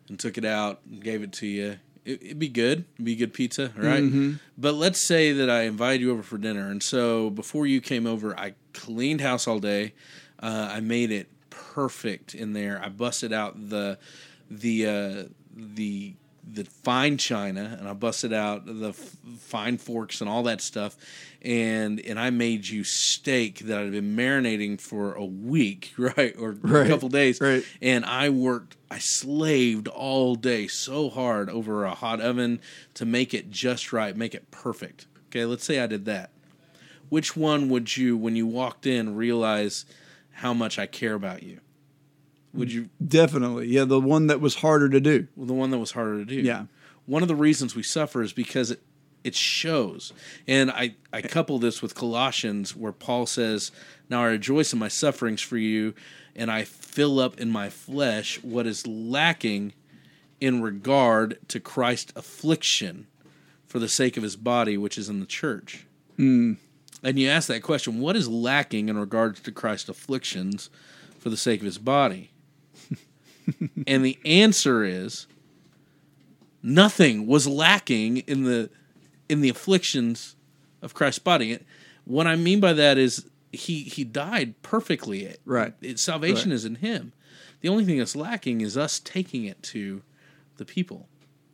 [0.09, 1.79] and took it out and gave it to you.
[2.05, 2.85] It, it'd be good.
[2.95, 4.03] It'd be good pizza, right?
[4.59, 8.07] But let's say that I invited you over for dinner, and so before you came
[8.07, 9.95] over, I cleaned house all day.
[10.43, 12.81] Uh, I made it perfect in there.
[12.83, 13.99] I busted out the
[14.51, 15.25] the uh,
[15.55, 16.15] the
[16.53, 20.97] the fine china, and I busted out the f- fine forks and all that stuff,
[21.41, 26.51] and and I made you steak that I'd been marinating for a week, right, or
[26.65, 27.65] a couple days, right.
[27.81, 32.61] and I worked, I slaved all day so hard over a hot oven
[32.95, 35.07] to make it just right, make it perfect.
[35.29, 36.31] Okay, let's say I did that.
[37.09, 39.85] Which one would you, when you walked in, realize
[40.33, 41.61] how much I care about you?
[42.55, 43.69] Would you Definitely.
[43.69, 45.29] Yeah, the one that was harder to do.
[45.37, 46.37] well, the one that was harder to do?
[46.37, 46.67] Yeah.
[47.07, 48.83] One of the reasons we suffer is because it
[49.25, 50.13] it shows,
[50.49, 53.71] and I I couple this with Colossians where Paul says,
[54.09, 55.95] "Now I rejoice in my sufferings for you,
[56.35, 59.75] and I fill up in my flesh what is lacking
[60.41, 63.07] in regard to Christ's affliction
[63.65, 65.87] for the sake of His body, which is in the church."
[66.17, 66.55] Hmm.
[67.05, 70.69] And you ask that question: What is lacking in regards to Christ's afflictions
[71.19, 72.32] for the sake of His body?
[73.87, 75.27] And the answer is
[76.63, 78.71] nothing was lacking in the
[79.29, 80.37] in the afflictions
[80.81, 81.59] of Christ's body.
[82.05, 85.37] What I mean by that is he he died perfectly.
[85.45, 85.75] Right.
[85.81, 86.57] It, salvation Right.
[86.57, 87.13] is in him.
[87.61, 90.03] The only thing that's lacking is us taking it to
[90.57, 91.09] the people.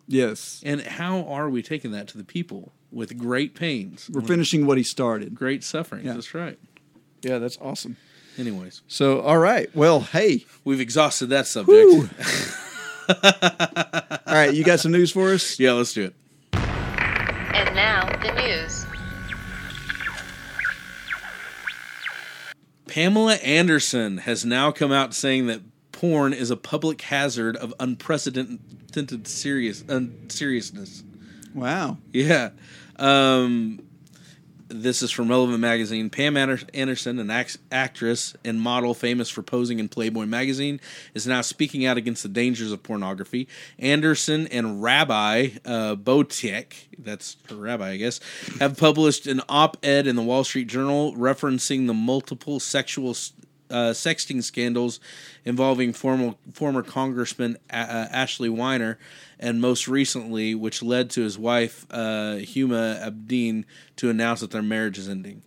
[0.06, 0.62] Yes.
[0.64, 2.72] And how are we taking that to the people?
[2.90, 4.08] With great pains.
[4.10, 5.34] We're finishing what he started.
[5.34, 6.06] great sufferings.
[6.06, 6.14] Yeah.
[6.14, 6.58] That's right.
[7.20, 7.98] Yeah, that's awesome.
[8.38, 9.68] Anyways, So, all right.
[9.74, 10.44] Well, hey.
[10.64, 12.12] we've exhausted that subject.
[14.26, 15.58] All right, you got some news for us?
[15.58, 16.14] Yeah, let's do it.
[16.52, 18.84] And now, the news.
[22.86, 25.62] Pamela Anderson has now come out saying that
[25.92, 31.02] porn is a public hazard of unprecedented serious un- seriousness.
[31.54, 31.98] Wow.
[32.12, 32.50] Yeah.
[32.96, 33.80] Um,
[34.68, 36.10] this is from Relevant Magazine.
[36.10, 40.80] Pam Anderson, an act- actress and model famous for posing in Playboy magazine,
[41.14, 43.48] is now speaking out against the dangers of pornography.
[43.78, 48.20] Anderson and Rabbi uh, Boteach, that's her rabbi, I guess,
[48.60, 53.14] have published an op ed in the Wall Street Journal referencing the multiple sexual
[53.70, 55.00] uh, sexting scandals
[55.44, 58.98] involving former former Congressman uh, Ashley Weiner,
[59.38, 63.64] and most recently, which led to his wife uh, Huma Abdin
[63.96, 65.42] to announce that their marriage is ending.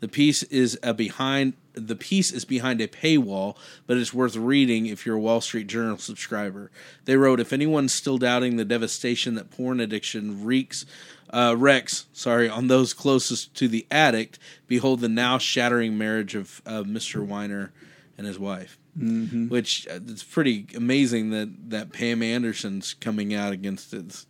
[0.00, 3.56] The piece is a behind the piece is behind a paywall,
[3.86, 6.70] but it's worth reading if you're a Wall Street Journal subscriber.
[7.04, 10.84] They wrote, "If anyone's still doubting the devastation that porn addiction wreaks."
[11.32, 16.60] Uh, wrecks, sorry, on those closest to the addict, behold the now shattering marriage of
[16.66, 17.24] uh, Mr.
[17.24, 17.72] Weiner
[18.18, 18.78] and his wife.
[18.98, 19.48] Mm-hmm.
[19.48, 24.00] Which uh, it's pretty amazing that that Pam Anderson's coming out against it.
[24.04, 24.26] It's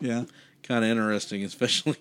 [0.00, 0.24] Yeah.
[0.68, 1.96] Kind of interesting, especially.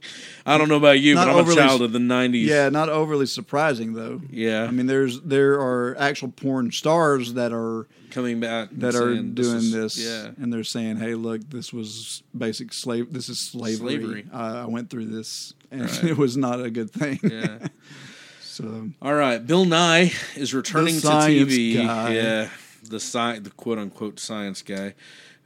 [0.45, 2.45] I don't know about you, Not but I'm overly a child of the '90s.
[2.45, 4.21] Yeah, not overly surprising though.
[4.29, 4.65] Yeah.
[4.65, 9.57] I mean, there's there are actual porn stars that are coming back that are doing
[9.57, 13.11] is- this, Yeah, and they're saying, "Hey, look, this was basic slave.
[13.13, 13.95] This is slavery.
[13.97, 14.25] Slavery.
[14.33, 16.03] Uh, I went through this, and Right.
[16.11, 17.67] it was not a good thing." yeah.
[18.41, 21.75] so All right, Bill Nye is returning to TV.
[21.75, 22.13] guy.
[22.13, 22.49] Yeah,
[22.83, 24.93] the sci- the quote unquote science guy,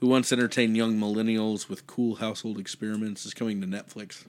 [0.02, 4.26] who once entertained young millennials with cool household experiments, is coming to Netflix.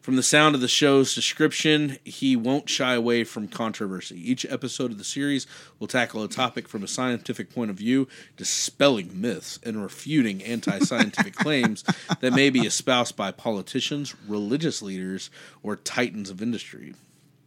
[0.00, 4.16] From the sound of the show's description, he won't shy away from controversy.
[4.30, 5.46] Each episode of the series
[5.78, 10.78] will tackle a topic from a scientific point of view, dispelling myths and refuting anti
[10.78, 11.84] scientific claims
[12.20, 15.28] that may be espoused by politicians, religious leaders,
[15.62, 16.94] or titans of industry.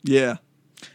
[0.04, 0.38] yeah,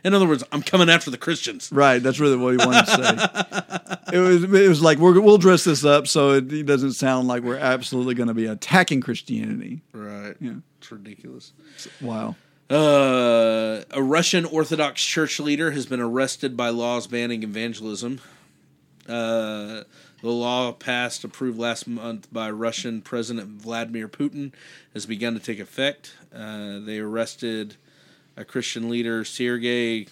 [0.05, 1.71] In other words, I'm coming after the Christians.
[1.73, 2.01] right.
[2.01, 3.95] That's really what he wanted to say.
[4.13, 7.29] it was it was like we're, we'll dress this up so it, it doesn't sound
[7.29, 9.83] like we're absolutely going to be attacking Christianity.
[9.93, 10.35] Right.
[10.41, 10.55] Yeah.
[10.79, 11.53] It's ridiculous.
[12.01, 12.37] Wow.
[12.71, 18.21] Uh, a Russian Orthodox church leader has been arrested by laws banning evangelism.
[19.09, 19.85] Uh,
[20.21, 24.53] the law passed, approved last month by Russian President Vladimir Putin,
[24.93, 26.15] has begun to take effect.
[26.35, 27.77] Uh, they arrested
[28.37, 30.07] a Christian leader, Sergei,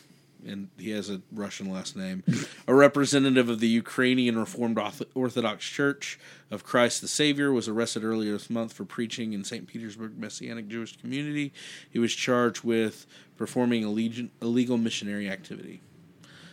[0.45, 2.24] and he has a Russian last name,
[2.66, 4.78] a representative of the Ukrainian Reformed
[5.14, 6.18] Orthodox Church
[6.51, 9.66] of Christ the Savior, was arrested earlier this month for preaching in St.
[9.66, 11.53] Petersburg Messianic Jewish community.
[11.91, 13.07] He was charged with
[13.37, 15.82] performing illegal, missionary activity.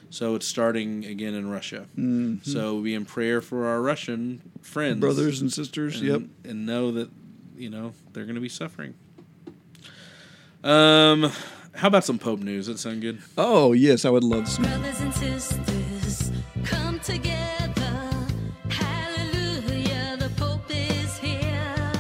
[0.09, 1.87] So it's starting again in Russia.
[2.43, 5.99] So be in prayer for our Russian friends, Brothers and sisters.
[5.99, 6.21] and, yep.
[6.43, 7.09] and know that
[7.57, 8.93] you know they're going to be suffering.
[10.63, 11.31] Um,
[11.75, 12.67] how about some Pope news?
[12.67, 13.19] That sound good?
[13.37, 14.63] Oh yes, I would love some.
[14.65, 16.31] Brothers and sisters,
[16.63, 18.09] come together.
[18.69, 21.91] Hallelujah, the Pope is here.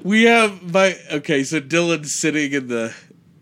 [0.02, 1.42] We have by okay.
[1.44, 2.94] So Dylan's sitting in the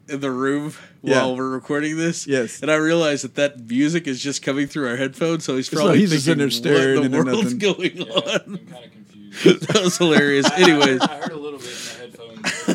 [0.09, 1.17] in the room Yeah.
[1.23, 2.27] while we're recording this.
[2.27, 2.61] Yes.
[2.63, 5.45] and I realize that that music is just coming through our headphones.
[5.45, 7.59] So he's So probably he's just sitting thinking, there staring what the into world's nothing."
[7.59, 8.41] going Yeah, on?
[8.47, 9.69] I'm kind of confused.
[9.69, 10.51] that was hilarious.
[10.57, 11.69] Anyways, heard, I heard a little bit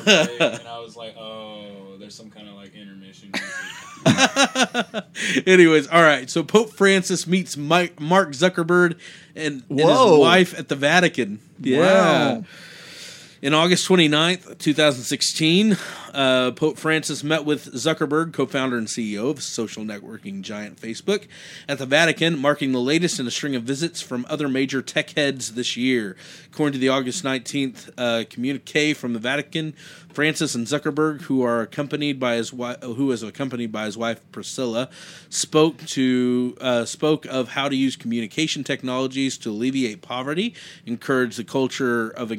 [0.40, 3.32] and I was like, "Oh, there's some kind of like intermission."
[5.46, 6.30] Anyways, all right.
[6.30, 8.98] So Pope Francis meets Mike, Mark Zuckerberg
[9.36, 10.20] and, and his Whoa.
[10.20, 11.40] wife at the Vatican.
[11.60, 11.80] Yeah.
[11.80, 12.44] Wow.
[13.42, 15.78] In August 29th, 2016,
[16.14, 21.26] uh, Pope Francis met with Zuckerberg, co founder and CEO of social networking giant Facebook,
[21.66, 25.12] at the Vatican, marking the latest in a string of visits from other major tech
[25.12, 26.18] heads this year.
[26.52, 29.72] According to the August 19th uh, communique from the Vatican,
[30.12, 34.20] Francis and Zuckerberg, who are accompanied by his wife, who is accompanied by his wife
[34.34, 34.90] Priscilla,
[35.30, 40.54] spoke to uh, spoke of how to use communication technologies to alleviate poverty,
[40.86, 42.34] encourage the culture of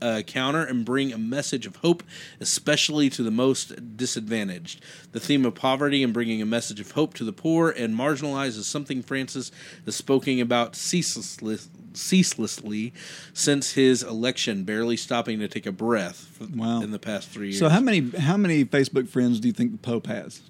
[0.00, 2.02] uh, counter and bring a message of hope,
[2.40, 4.80] especially to the most disadvantaged.
[5.12, 8.56] The theme of poverty and bringing a message of hope to the poor and marginalized
[8.58, 9.50] is something Francis
[9.84, 11.58] has spoken about ceaselessly,
[11.94, 12.92] ceaselessly
[13.32, 16.82] since his election, barely stopping to take a breath Wow.
[16.82, 17.58] in the past three years.
[17.58, 20.40] So how many how many Facebook friends do you think the Pope has?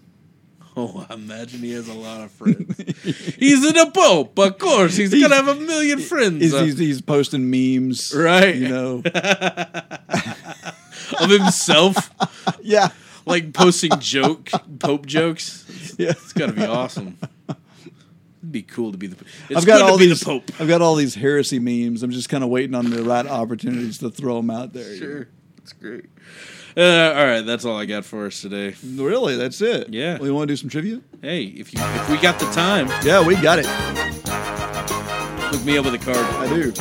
[0.78, 2.76] Oh, I imagine he has a lot of friends.
[3.38, 4.94] he's in the Pope, of course.
[4.94, 6.42] He's, He's- gonna have a million friends.
[6.42, 8.54] He's, uh, he's, he's posting memes, Right.
[8.56, 9.02] You know,
[11.20, 12.10] of himself,
[12.62, 12.88] yeah,
[13.24, 15.94] like posting joke Pope jokes.
[15.98, 16.10] yeah.
[16.10, 17.16] It's got to be awesome.
[17.48, 19.16] It'd be cool to be the.
[19.48, 20.20] It's I've got all to be these.
[20.20, 20.50] the Pope.
[20.60, 22.02] I've got all these heresy memes.
[22.02, 24.94] I'm just kind of waiting on the right opportunities to throw them out there.
[24.94, 25.24] you know.
[25.58, 26.04] that's great.
[26.76, 28.74] Uh, all right, that's all I got for us today.
[28.84, 29.88] Really, that's it.
[29.88, 30.18] Yeah.
[30.18, 31.00] We want to do some trivia?
[31.22, 33.64] Hey, if you if we got the time, Yeah, we got it.
[33.66, 36.18] hook me up with a card.
[36.18, 36.72] I do.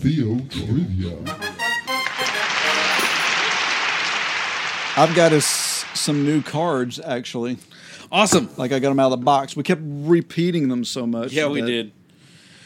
[0.00, 1.16] Theo Trivia.
[4.96, 5.46] I've got us
[5.94, 7.56] some new cards actually.
[8.12, 8.50] Awesome.
[8.58, 9.56] Like I got them out of the box.
[9.56, 11.32] We kept repeating them so much.
[11.32, 11.92] Yeah, we that- did.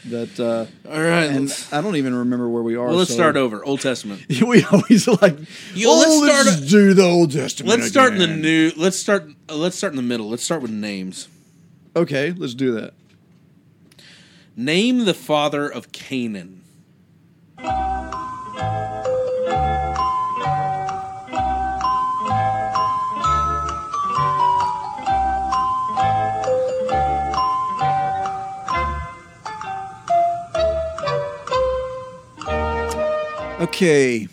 [0.05, 1.23] That uh, All right.
[1.29, 2.87] and I don't even remember where we are.
[2.87, 3.63] well, let's so- start over.
[3.63, 4.25] Old Testament.
[4.41, 5.37] we always like.
[5.73, 7.69] Yo, oh, let's let's start- just do the Old Testament.
[7.69, 8.71] Let's start in the new.
[8.75, 9.29] Let's start.
[9.49, 10.29] Uh, let's start in the middle.
[10.29, 11.29] Let's start with names.
[11.95, 12.93] Okay, let's do that.
[14.57, 16.62] Name the father of Canaan.
[33.63, 34.27] Okay,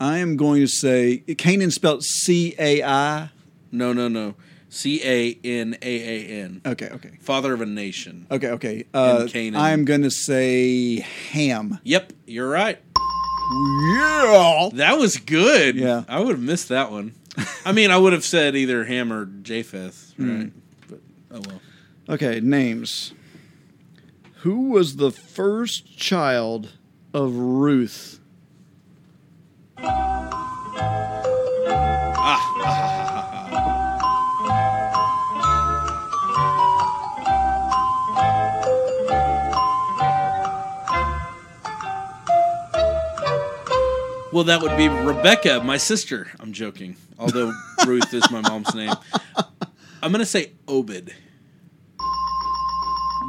[0.00, 3.28] I am going to say Canaan spelled C A I.
[3.70, 4.36] No, no, no.
[4.70, 6.62] C A N A A N.
[6.64, 8.26] Okay, okay, Father of a nation.
[8.30, 8.86] okay, okay.
[8.94, 9.60] Uh, Canaan.
[9.60, 11.00] I'm going to say
[11.32, 11.78] Ham.
[11.84, 12.78] Yep, you're right.
[13.92, 14.70] Yeah.
[14.72, 15.76] That was good.
[15.76, 16.04] Yeah.
[16.08, 17.12] I would have missed that one.
[17.66, 20.52] I mean, I would have said either Ham or Japheth, right?
[20.88, 21.00] But
[21.32, 21.60] oh well.
[22.08, 23.12] Okay, names.
[24.36, 26.72] Who was the first child
[27.12, 28.19] of Ruth?
[44.32, 46.28] Well, that would be Rebecca, my sister.
[46.38, 46.96] I'm joking.
[47.18, 47.52] Although
[47.84, 48.92] Ruth is my mom's name.
[50.02, 51.12] I'm going to say Obed.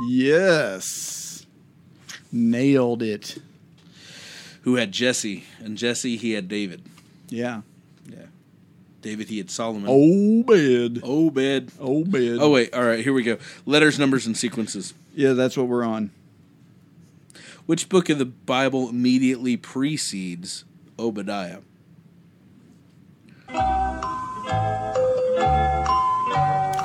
[0.07, 1.45] Yes.
[2.31, 3.37] Nailed it.
[4.61, 6.83] who had Jesse, and Jesse he had David.
[7.29, 7.61] Yeah.
[8.07, 8.25] Yeah,
[9.01, 9.89] David he had Solomon.
[9.89, 11.01] Obed.
[11.03, 11.03] Obed.
[11.03, 11.71] Obed.
[11.79, 11.81] Oh.
[11.81, 13.37] Oh, oh, oh, wait, all right, here we go.
[13.65, 14.93] Letters, numbers, and sequences.
[15.15, 16.11] Yeah, that's what we're on.
[17.65, 20.65] Which book of the Bible immediately precedes
[20.99, 21.59] Obadiah?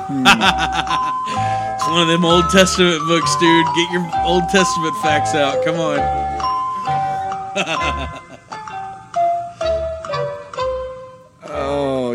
[0.09, 0.25] Hmm.
[1.75, 3.65] it's one of them Old Testament books, dude.
[3.75, 5.63] Get your Old Testament facts out.
[5.63, 5.99] Come on.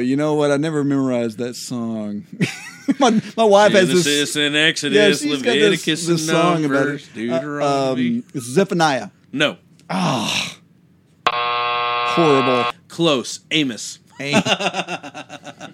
[0.05, 0.51] you know what?
[0.51, 2.25] I never memorized that song.
[2.99, 4.37] my, my wife has this.
[4.37, 7.31] and Yeah, Exodus, this, Leviticus this and song about it.
[7.31, 9.11] Uh, um, it's Zephaniah.
[9.33, 9.57] no,
[11.27, 12.73] Horrible.
[12.89, 13.41] close.
[13.51, 13.99] Amos.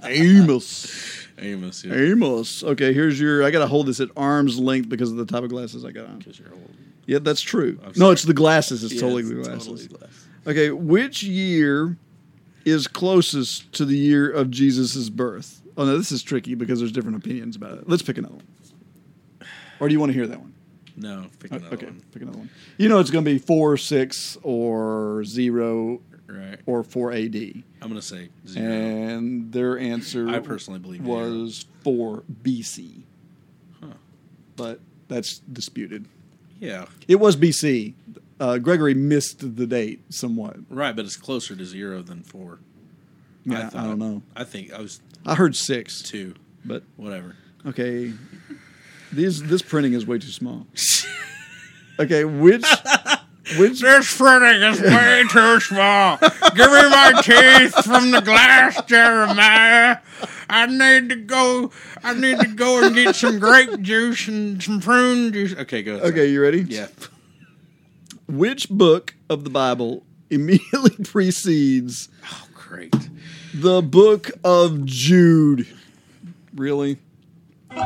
[0.04, 1.26] Amos.
[1.40, 1.84] Amos.
[1.84, 1.94] Yeah.
[1.94, 2.62] Amos.
[2.64, 3.44] Okay, here's your.
[3.44, 5.90] I got to hold this at arm's length because of the type of glasses I
[5.92, 6.22] got on.
[6.26, 6.70] you're old.
[7.06, 7.78] Yeah, that's true.
[7.96, 8.84] No, it's the glasses.
[8.84, 9.66] It's Yeah, totally it's the glasses.
[9.66, 10.26] totally glasses.
[10.46, 11.96] Okay, which year
[12.64, 15.62] is closest to the year of Jesus' birth?
[15.76, 17.88] Oh no, this is tricky because there's different opinions about it.
[17.88, 18.46] Let's pick another one.
[19.80, 20.54] Or do you want to hear that one?
[20.96, 22.02] No, pick another okay, one.
[22.12, 22.50] pick another one.
[22.76, 26.58] You know it's going to be four, six, or zero, Right.
[26.66, 27.34] or four AD.
[27.80, 28.66] I'm gonna say zero.
[28.70, 31.16] And their answer, I personally believe zero.
[31.16, 33.04] was four BC.
[33.80, 33.86] Huh.
[34.56, 36.06] But that's disputed.
[36.60, 36.86] yeah.
[37.06, 37.94] It was BC.
[38.40, 40.56] Uh, Gregory missed the date somewhat.
[40.70, 42.60] Right, but it's closer to zero than four.
[43.44, 44.22] Yeah, I, thought- don't know.
[44.36, 46.34] I think I was I heard six, two.
[46.64, 47.34] but Whatever.
[47.66, 48.12] okay.
[49.12, 50.66] These this printing is way too small.
[52.00, 52.64] Okay, which
[53.58, 56.16] Which This pudding is way too small.
[56.18, 59.98] Give me my teeth from the glass, Jeremiah.
[60.48, 61.72] I need to go.
[62.04, 65.56] I need to go and get some grape juice and some prune juice.
[65.56, 65.94] Okay, go.
[65.96, 66.06] ahead.
[66.12, 66.62] okay, you ready?
[66.68, 66.86] Yeah.
[68.28, 72.94] Which book of the Bible immediately precedes Oh, great.
[73.54, 75.66] the book of Jude?
[76.54, 76.98] Really?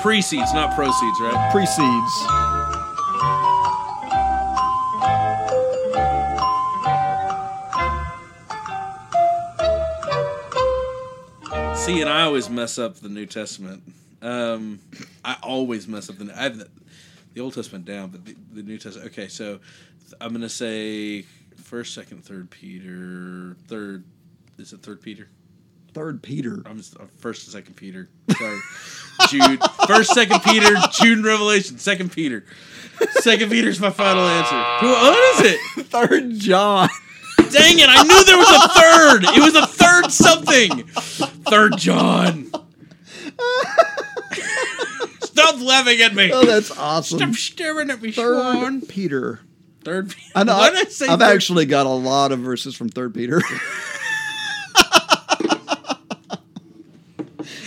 [0.00, 1.50] Precedes, not proceeds, right?
[1.52, 2.12] Precedes.
[11.74, 13.82] See, and I always mess up the New Testament.
[14.20, 14.80] Um,
[15.24, 16.30] I always mess up the.
[16.38, 16.68] I have
[17.34, 19.10] the, Old Testament down, but the, the New Testament.
[19.12, 19.58] Okay, so
[20.00, 21.22] th- I'm gonna say
[21.56, 23.56] first, second, third Peter.
[23.68, 24.04] Third
[24.58, 25.28] is it third Peter?
[25.92, 26.62] Third Peter.
[26.66, 28.08] I'm just, uh, first and second Peter.
[28.38, 28.58] Sorry,
[29.28, 29.60] Jude.
[29.86, 30.76] First, second Peter.
[30.92, 31.78] Jude Revelation.
[31.78, 32.44] Second Peter.
[33.20, 34.62] Second Peter's my final answer.
[34.80, 34.88] Who?
[34.92, 35.60] What is it?
[35.86, 36.88] Third John.
[37.38, 37.88] Dang it!
[37.88, 39.24] I knew there was a third.
[39.36, 40.86] It was a third something.
[41.50, 42.52] Third John.
[45.50, 46.30] Stop laughing at me.
[46.32, 47.18] Oh, that's awesome.
[47.18, 48.80] Stop staring at me, Sean.
[48.80, 49.40] Third Peter.
[49.82, 50.14] Third.
[50.34, 50.56] I know.
[50.56, 51.34] Why I, I say I've third?
[51.34, 53.40] actually got a lot of verses from Third Peter.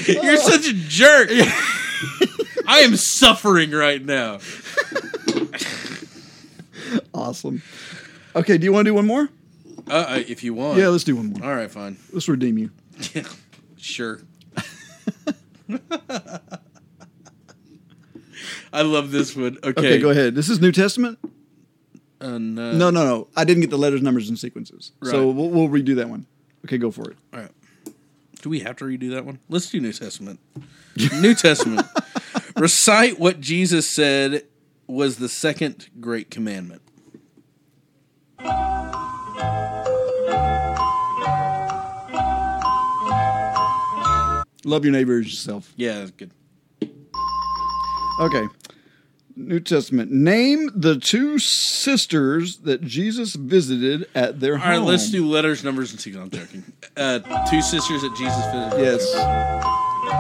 [0.06, 1.30] You're such a jerk.
[2.68, 4.40] I am suffering right now.
[7.14, 7.62] awesome.
[8.36, 9.30] Okay, do you want to do one more?
[9.90, 10.78] Uh, uh, if you want.
[10.78, 11.44] Yeah, let's do one more.
[11.44, 11.98] All right, fine.
[12.12, 12.72] Let's redeem you.
[13.78, 14.20] Sure.
[18.74, 19.58] I love this one.
[19.64, 19.70] Okay.
[19.80, 20.34] Okay, go ahead.
[20.36, 21.20] This is New Testament.
[22.20, 23.28] And, uh, No, no, no.
[23.36, 24.92] I didn't get the letters, numbers, and sequences.
[25.04, 26.26] So we'll, we'll redo that one.
[26.66, 27.18] Okay, go for it.
[27.34, 27.52] All right.
[28.42, 29.40] Do we have to redo that one?
[29.48, 30.40] Let's do New Testament.
[31.22, 31.86] New Testament.
[32.58, 34.44] Recite what Jesus said
[34.88, 36.82] was the second great commandment.
[44.66, 45.74] Love your neighbor as yourself.
[45.76, 46.32] Yeah, that's good.
[48.20, 48.48] Okay.
[49.36, 50.12] New Testament.
[50.12, 54.70] Name the two sisters that Jesus visited at their All home.
[54.70, 56.34] right, let's do letters, numbers, and sequence.
[56.36, 56.64] I'm joking.
[56.96, 57.20] Uh,
[57.50, 58.80] two sisters that Jesus visited.
[58.80, 60.14] Yes.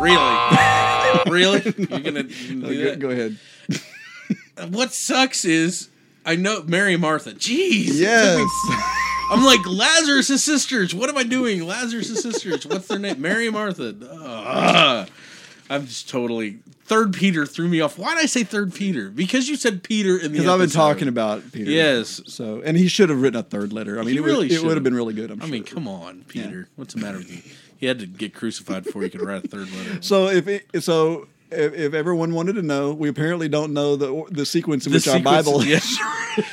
[0.00, 1.30] Really?
[1.30, 1.62] really?
[1.78, 2.98] You're gonna, do Go, that?
[2.98, 3.38] go ahead.
[4.68, 5.88] What sucks is
[6.24, 7.32] I know Mary and Martha.
[7.32, 7.88] Jeez.
[7.94, 8.40] Yes.
[9.34, 10.94] I'm like Lazarus' sisters.
[10.94, 11.66] What am I doing?
[11.66, 12.66] Lazarus' sisters.
[12.66, 13.20] What's their name?
[13.20, 13.94] Mary Martha.
[14.10, 15.08] Ugh.
[15.70, 16.58] I'm just totally.
[16.84, 17.96] Third Peter threw me off.
[17.98, 19.08] Why did I say Third Peter?
[19.08, 20.38] Because you said Peter in the.
[20.40, 21.70] Because I've been talking about Peter.
[21.70, 22.20] Yes.
[22.26, 23.98] So, and he should have written a third letter.
[23.98, 25.30] I mean, He it, really would, it would have been really good.
[25.30, 25.52] I'm I sure.
[25.52, 26.68] mean, come on, Peter.
[26.76, 27.40] What's the matter with you?
[27.78, 29.98] He had to get crucified before he could write a third letter.
[30.02, 34.24] So if it, so, if, if everyone wanted to know, we apparently don't know the
[34.30, 35.64] the sequence in The which our sequence- Bible.
[35.64, 35.96] yes.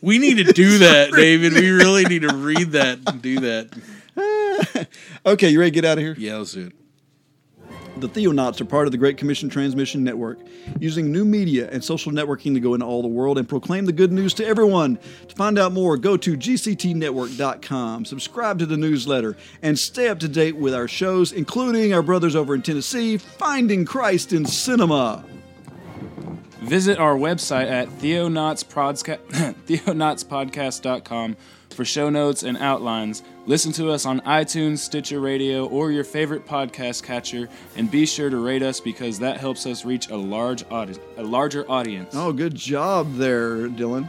[0.00, 1.52] We need to do that, David.
[1.52, 4.88] We really need to read that and do that.
[5.26, 6.14] okay, you ready to get out of here?
[6.18, 6.72] Yeah, let's do it.
[7.98, 10.38] The Theonauts are part of the Great Commission Transmission Network,
[10.78, 13.92] using new media and social networking to go into all the world and proclaim the
[13.92, 14.98] good news to everyone.
[15.28, 20.28] To find out more, go to gctnetwork.com, subscribe to the newsletter, and stay up to
[20.28, 25.24] date with our shows, including our brothers over in Tennessee, Finding Christ in Cinema.
[26.60, 31.36] Visit our website at theonautspodcast, theonautspodcast.com
[31.70, 33.22] for show notes and outlines.
[33.44, 38.30] Listen to us on iTunes, Stitcher Radio, or your favorite podcast catcher, and be sure
[38.30, 42.14] to rate us because that helps us reach a large audi- a larger audience.
[42.14, 44.08] Oh, good job there, Dylan.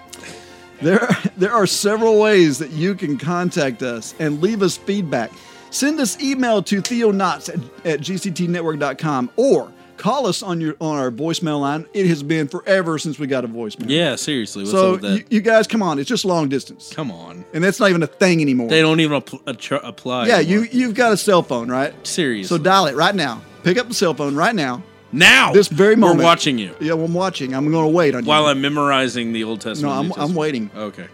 [0.82, 5.32] There, there are several ways that you can contact us and leave us feedback.
[5.70, 11.12] Send us email to theonauts at, at gctnetwork.com or call us on your on our
[11.12, 11.88] voicemail line.
[11.94, 13.90] It has been forever since we got a voicemail.
[13.90, 14.64] Yeah, seriously.
[14.64, 15.18] What's so up with that?
[15.18, 16.00] you, you guys, come on!
[16.00, 17.44] It's just long distance, Come on.
[17.54, 18.70] and that's not even a thing anymore.
[18.70, 20.28] They don't even app- attr- uh, apply.
[20.28, 20.66] yeah, anymore.
[20.66, 21.94] you you've got a cell phone, right?
[22.08, 22.48] Seriously.
[22.58, 23.42] So dial it right now.
[23.64, 24.82] Pick up the cell phone right now.
[25.12, 26.20] now This very moment.
[26.20, 27.54] we're watching you Yeah, well, I'm watching.
[27.54, 28.30] I'm going to wait on you.
[28.30, 29.94] while I'm memorizing the Old Testament.
[29.94, 30.38] no, I'm, New I'm Testament.
[30.40, 30.72] waiting.
[30.76, 31.08] Okay.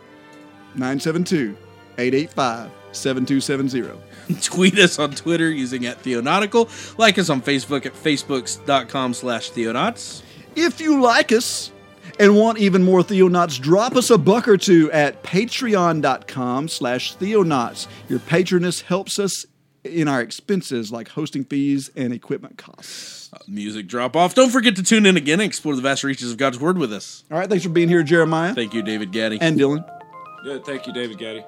[0.75, 1.55] 972
[1.97, 3.99] 885 7270.
[4.41, 6.97] Tweet us on Twitter using at Theonautical.
[6.97, 10.21] Like us on Facebook at facebook.com slash Theonauts.
[10.55, 11.71] If you like us
[12.19, 17.87] and want even more Theonauts, drop us a buck or two at patreon.com slash Theonauts.
[18.07, 19.45] Your patroness helps us
[19.83, 23.29] in our expenses like hosting fees and equipment costs.
[23.33, 24.35] Uh, music drop off.
[24.35, 26.93] Don't forget to tune in again and explore the vast reaches of God's Word with
[26.93, 27.23] us.
[27.31, 29.39] All right, thanks for being here, Jeremiah Thank you, David Gaddy.
[29.41, 29.83] and Dylan.
[30.45, 31.43] Yeah, thank you, David Gaddy.